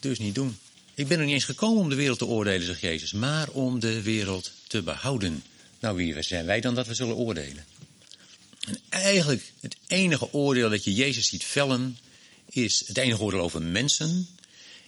Dus 0.00 0.18
niet 0.18 0.34
doen. 0.34 0.56
Ik 0.94 1.08
ben 1.08 1.18
er 1.18 1.24
niet 1.24 1.34
eens 1.34 1.44
gekomen 1.44 1.82
om 1.82 1.88
de 1.88 1.94
wereld 1.94 2.18
te 2.18 2.26
oordelen, 2.26 2.66
zegt 2.66 2.80
Jezus, 2.80 3.12
maar 3.12 3.48
om 3.48 3.80
de 3.80 4.02
wereld 4.02 4.52
te 4.66 4.82
behouden. 4.82 5.42
Nou, 5.80 5.96
wie 5.96 6.22
zijn 6.22 6.46
wij 6.46 6.60
dan 6.60 6.74
dat 6.74 6.86
we 6.86 6.94
zullen 6.94 7.16
oordelen? 7.16 7.64
En 8.66 8.78
eigenlijk 8.88 9.52
het 9.60 9.76
enige 9.86 10.32
oordeel 10.32 10.70
dat 10.70 10.84
je 10.84 10.94
Jezus 10.94 11.28
ziet 11.28 11.44
vellen, 11.44 11.98
is 12.48 12.82
het 12.86 12.98
enige 12.98 13.22
oordeel 13.22 13.40
over 13.40 13.62
mensen, 13.62 14.28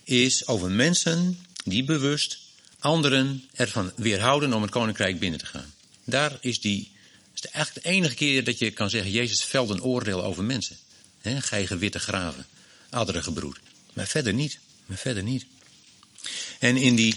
is 0.04 0.46
over 0.46 0.70
mensen 0.70 1.38
die 1.64 1.84
bewust 1.84 2.38
anderen 2.78 3.44
ervan 3.54 3.92
weerhouden 3.96 4.52
om 4.52 4.62
het 4.62 4.70
koninkrijk 4.70 5.18
binnen 5.18 5.38
te 5.38 5.46
gaan. 5.46 5.74
Daar 6.04 6.38
is 6.40 6.60
die, 6.60 6.90
is 7.34 7.40
de, 7.40 7.48
eigenlijk 7.48 7.86
de 7.86 7.92
enige 7.92 8.14
keer 8.14 8.44
dat 8.44 8.58
je 8.58 8.70
kan 8.70 8.90
zeggen, 8.90 9.10
Jezus 9.10 9.44
velt 9.44 9.70
een 9.70 9.82
oordeel 9.82 10.24
over 10.24 10.44
mensen. 10.44 10.76
He, 11.20 11.40
Geigen 11.40 11.78
witte 11.78 11.98
graven, 11.98 12.46
adderen 12.90 13.22
gebroed. 13.22 13.58
Maar 13.92 14.06
verder 14.06 14.32
niet, 14.32 14.58
maar 14.86 14.98
verder 14.98 15.22
niet. 15.22 15.46
En 16.58 16.76
in 16.76 16.94
die, 16.94 17.14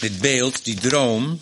dit 0.00 0.18
beeld, 0.18 0.64
die 0.64 0.80
droom, 0.80 1.40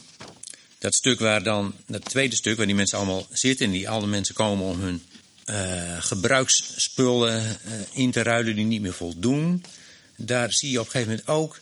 dat 0.78 0.94
stuk 0.94 1.18
waar 1.18 1.42
dan, 1.42 1.74
dat 1.86 2.04
tweede 2.04 2.36
stuk 2.36 2.56
waar 2.56 2.66
die 2.66 2.74
mensen 2.74 2.98
allemaal 2.98 3.26
zitten 3.30 3.66
en 3.66 3.72
die 3.72 3.88
alle 3.88 4.06
mensen 4.06 4.34
komen 4.34 4.66
om 4.66 4.80
hun 4.80 5.02
uh, 5.46 6.02
gebruiksspullen 6.02 7.44
uh, 7.66 7.72
in 7.92 8.10
te 8.10 8.22
ruilen 8.22 8.56
die 8.56 8.64
niet 8.64 8.80
meer 8.80 8.94
voldoen. 8.94 9.64
Daar 10.16 10.52
zie 10.52 10.70
je 10.70 10.80
op 10.80 10.84
een 10.84 10.90
gegeven 10.90 11.10
moment 11.10 11.28
ook, 11.28 11.60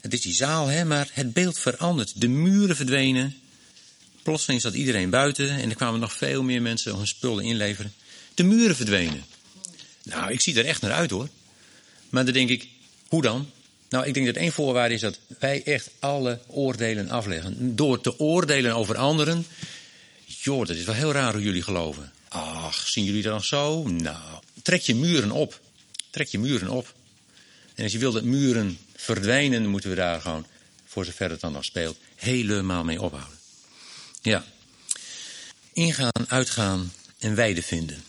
het 0.00 0.12
is 0.12 0.20
die 0.20 0.34
zaal 0.34 0.66
hè, 0.66 0.84
maar 0.84 1.08
het 1.12 1.32
beeld 1.32 1.58
verandert. 1.58 2.20
De 2.20 2.28
muren 2.28 2.76
verdwenen. 2.76 3.36
Plotseling 4.22 4.60
zat 4.60 4.74
iedereen 4.74 5.10
buiten 5.10 5.50
en 5.50 5.70
er 5.70 5.76
kwamen 5.76 6.00
nog 6.00 6.12
veel 6.12 6.42
meer 6.42 6.62
mensen 6.62 6.92
om 6.92 6.98
hun 6.98 7.06
spullen 7.06 7.44
inleveren. 7.44 7.92
De 8.34 8.42
muren 8.42 8.76
verdwenen. 8.76 9.24
Nou, 10.02 10.32
ik 10.32 10.40
zie 10.40 10.58
er 10.58 10.66
echt 10.66 10.80
naar 10.80 10.92
uit 10.92 11.10
hoor. 11.10 11.28
Maar 12.08 12.24
dan 12.24 12.34
denk 12.34 12.48
ik, 12.48 12.68
hoe 13.08 13.22
dan? 13.22 13.50
Nou, 13.92 14.06
ik 14.06 14.14
denk 14.14 14.26
dat 14.26 14.36
één 14.36 14.52
voorwaarde 14.52 14.94
is 14.94 15.00
dat 15.00 15.18
wij 15.38 15.62
echt 15.64 15.90
alle 15.98 16.38
oordelen 16.46 17.10
afleggen. 17.10 17.76
Door 17.76 18.00
te 18.00 18.18
oordelen 18.18 18.74
over 18.74 18.96
anderen. 18.96 19.46
Joh, 20.24 20.66
dat 20.66 20.76
is 20.76 20.84
wel 20.84 20.94
heel 20.94 21.12
raar 21.12 21.32
hoe 21.32 21.42
jullie 21.42 21.62
geloven. 21.62 22.12
Ach, 22.28 22.88
zien 22.88 23.04
jullie 23.04 23.22
dat 23.22 23.32
nog 23.32 23.44
zo? 23.44 23.82
Nou, 23.82 24.40
trek 24.62 24.80
je 24.80 24.94
muren 24.94 25.30
op. 25.30 25.60
Trek 26.10 26.28
je 26.28 26.38
muren 26.38 26.68
op. 26.68 26.94
En 27.74 27.82
als 27.82 27.92
je 27.92 27.98
wil 27.98 28.12
dat 28.12 28.24
muren 28.24 28.78
verdwijnen, 28.96 29.66
moeten 29.66 29.90
we 29.90 29.96
daar 29.96 30.20
gewoon, 30.20 30.46
voor 30.86 31.04
zover 31.04 31.30
het 31.30 31.40
dan 31.40 31.52
nog 31.52 31.64
speelt, 31.64 31.96
helemaal 32.14 32.84
mee 32.84 33.02
ophouden. 33.02 33.38
Ja. 34.22 34.44
Ingaan, 35.72 36.24
uitgaan 36.26 36.92
en 37.18 37.34
weide 37.34 37.62
vinden. 37.62 38.04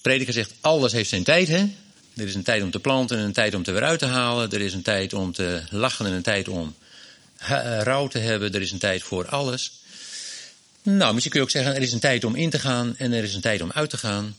Prediker 0.00 0.32
zegt, 0.32 0.52
alles 0.60 0.92
heeft 0.92 1.08
zijn 1.08 1.24
tijd, 1.24 1.48
hè? 1.48 1.66
Er 2.16 2.26
is 2.26 2.34
een 2.34 2.42
tijd 2.42 2.62
om 2.62 2.70
te 2.70 2.80
planten 2.80 3.18
en 3.18 3.24
een 3.24 3.32
tijd 3.32 3.54
om 3.54 3.62
te 3.62 3.72
weer 3.72 3.82
uit 3.82 3.98
te 3.98 4.06
halen. 4.06 4.50
Er 4.50 4.60
is 4.60 4.72
een 4.72 4.82
tijd 4.82 5.12
om 5.12 5.32
te 5.32 5.62
lachen 5.70 6.06
en 6.06 6.12
een 6.12 6.22
tijd 6.22 6.48
om 6.48 6.74
eh, 7.36 7.80
rouw 7.82 8.08
te 8.08 8.18
hebben. 8.18 8.54
Er 8.54 8.60
is 8.60 8.72
een 8.72 8.78
tijd 8.78 9.02
voor 9.02 9.28
alles. 9.28 9.72
Nou, 10.82 11.12
misschien 11.12 11.32
kun 11.32 11.40
je 11.40 11.46
ook 11.46 11.52
zeggen, 11.52 11.74
er 11.74 11.82
is 11.82 11.92
een 11.92 12.00
tijd 12.00 12.24
om 12.24 12.34
in 12.34 12.50
te 12.50 12.58
gaan 12.58 12.94
en 12.96 13.12
er 13.12 13.22
is 13.22 13.34
een 13.34 13.40
tijd 13.40 13.62
om 13.62 13.70
uit 13.72 13.90
te 13.90 13.98
gaan. 13.98 14.36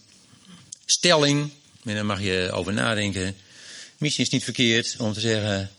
Stelling, 0.85 1.51
en 1.83 1.95
daar 1.95 2.05
mag 2.05 2.21
je 2.21 2.49
over 2.51 2.73
nadenken. 2.73 3.35
Misschien 3.97 4.25
is 4.25 4.31
het 4.31 4.31
niet 4.31 4.43
verkeerd 4.43 4.95
om 4.99 5.13
te 5.13 5.19
zeggen, 5.19 5.71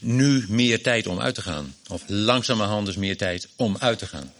nu 0.00 0.44
meer 0.48 0.82
tijd 0.82 1.06
om 1.06 1.20
uit 1.20 1.34
te 1.34 1.42
gaan. 1.42 1.74
Of 1.88 2.02
langzamerhand 2.06 2.86
dus 2.86 2.96
meer 2.96 3.16
tijd 3.16 3.48
om 3.56 3.76
uit 3.78 3.98
te 3.98 4.06
gaan. 4.06 4.32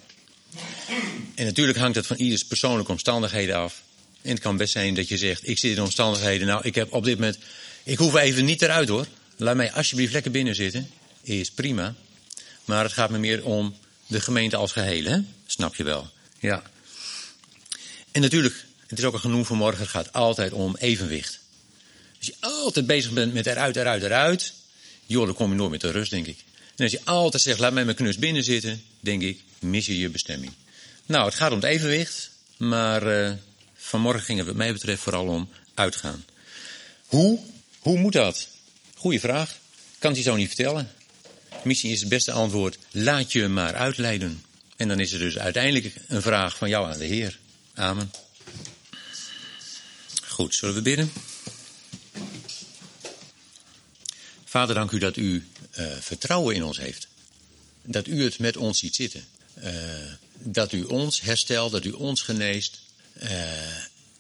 En 1.35 1.45
natuurlijk 1.45 1.79
hangt 1.79 1.97
het 1.97 2.07
van 2.07 2.17
ieders 2.17 2.45
persoonlijke 2.45 2.93
omstandigheden 2.93 3.57
af. 3.57 3.83
En 4.23 4.31
het 4.31 4.41
kan 4.41 4.57
best 4.57 4.73
zijn 4.73 4.95
dat 4.95 5.09
je 5.09 5.17
zegt, 5.17 5.49
ik 5.49 5.59
zit 5.59 5.77
in 5.77 5.83
omstandigheden, 5.83 6.47
nou 6.47 6.61
ik 6.65 6.75
heb 6.75 6.93
op 6.93 7.05
dit 7.05 7.19
moment, 7.19 7.39
ik 7.83 7.99
hoef 7.99 8.15
even 8.15 8.45
niet 8.45 8.63
eruit 8.63 8.89
hoor. 8.89 9.07
Laat 9.37 9.57
mij 9.57 9.73
alsjeblieft 9.73 10.13
lekker 10.13 10.31
binnen 10.31 10.55
zitten. 10.55 10.91
Is 11.23 11.51
prima. 11.51 11.95
Maar 12.65 12.85
het 12.85 12.93
gaat 12.93 13.11
me 13.11 13.19
meer 13.19 13.45
om 13.45 13.77
de 14.07 14.21
gemeente 14.21 14.57
als 14.57 14.73
geheel, 14.73 15.05
hè? 15.05 15.19
Snap 15.47 15.75
je 15.75 15.85
wel? 15.85 16.11
Ja. 16.39 16.63
En 18.13 18.21
natuurlijk, 18.21 18.65
het 18.87 18.99
is 18.99 19.05
ook 19.05 19.13
al 19.13 19.19
genoemd 19.19 19.47
vanmorgen, 19.47 19.81
het 19.81 19.91
gaat 19.91 20.13
altijd 20.13 20.53
om 20.53 20.77
evenwicht. 20.79 21.39
Als 22.19 22.27
je 22.27 22.35
altijd 22.41 22.87
bezig 22.87 23.11
bent 23.11 23.35
met 23.35 23.47
eruit, 23.47 23.77
eruit, 23.77 24.03
eruit, 24.03 24.53
joh, 25.07 25.27
dan 25.27 25.35
kom 25.35 25.51
je 25.51 25.57
nooit 25.57 25.71
meer 25.71 25.79
ter 25.79 25.93
rust, 25.93 26.11
denk 26.11 26.27
ik. 26.27 26.39
En 26.77 26.85
als 26.85 26.93
je 26.93 27.01
altijd 27.05 27.43
zegt, 27.43 27.59
laat 27.59 27.73
mij 27.73 27.85
mijn 27.85 27.97
knus 27.97 28.19
binnen 28.19 28.45
zitten, 28.45 28.83
denk 29.01 29.23
ik, 29.23 29.41
mis 29.59 29.87
je 29.87 29.99
je 29.99 30.09
bestemming. 30.09 30.53
Nou, 31.07 31.25
het 31.25 31.35
gaat 31.35 31.51
om 31.51 31.57
het 31.57 31.67
evenwicht, 31.67 32.31
maar 32.57 33.07
uh, 33.07 33.33
vanmorgen 33.89 34.23
ging 34.23 34.39
het 34.39 34.47
wat 34.47 34.57
mij 34.57 34.73
betreft 34.73 35.03
vooral 35.03 35.27
om 35.27 35.49
uitgaan. 35.75 36.25
Hoe? 37.07 37.41
Hoe 37.79 37.99
moet 37.99 38.13
dat? 38.13 38.49
Goeie 38.95 39.21
vraag. 39.21 39.59
Kan 39.99 40.13
hij 40.13 40.23
zo 40.23 40.37
niet 40.37 40.47
vertellen. 40.47 40.91
Misschien 41.65 41.91
is 41.91 42.01
het 42.01 42.09
beste 42.09 42.33
antwoord, 42.33 42.79
laat 42.91 43.33
je 43.33 43.49
maar 43.49 43.75
uitleiden. 43.75 44.45
En 44.77 44.89
dan 44.89 45.01
is 45.01 45.13
er 45.13 45.19
dus 45.19 45.39
uiteindelijk 45.39 45.95
een 46.07 46.23
vraag 46.23 46.57
van 46.57 46.69
jou 46.69 46.93
aan 46.93 46.99
de 46.99 47.05
Heer. 47.05 47.39
Amen. 47.75 48.11
Goed, 50.23 50.55
zullen 50.55 50.75
we 50.75 50.83
bidden? 50.83 51.13
Vader, 54.45 54.75
dank 54.75 54.91
u 54.91 54.99
dat 54.99 55.17
u 55.17 55.47
uh, 55.79 55.87
vertrouwen 56.01 56.55
in 56.55 56.65
ons 56.65 56.79
heeft. 56.79 57.09
Dat 57.83 58.07
u 58.07 58.25
het 58.25 58.39
met 58.39 58.57
ons 58.57 58.79
ziet 58.79 58.95
zitten. 58.95 59.25
Uh, 59.65 59.73
dat 60.35 60.73
u 60.73 60.83
ons 60.83 61.21
herstelt, 61.21 61.73
dat 61.73 61.85
u 61.85 61.91
ons 61.91 62.23
geneest. 62.23 62.81
Uh, 63.23 63.31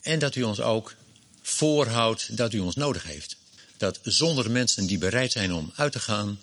en 0.00 0.18
dat 0.18 0.34
u 0.34 0.42
ons 0.42 0.60
ook 0.60 0.94
voorhoudt 1.42 2.36
dat 2.36 2.52
u 2.52 2.58
ons 2.58 2.74
nodig 2.74 3.02
heeft. 3.02 3.36
Dat 3.76 3.98
zonder 4.02 4.50
mensen 4.50 4.86
die 4.86 4.98
bereid 4.98 5.32
zijn 5.32 5.52
om 5.52 5.72
uit 5.76 5.92
te 5.92 6.00
gaan, 6.00 6.38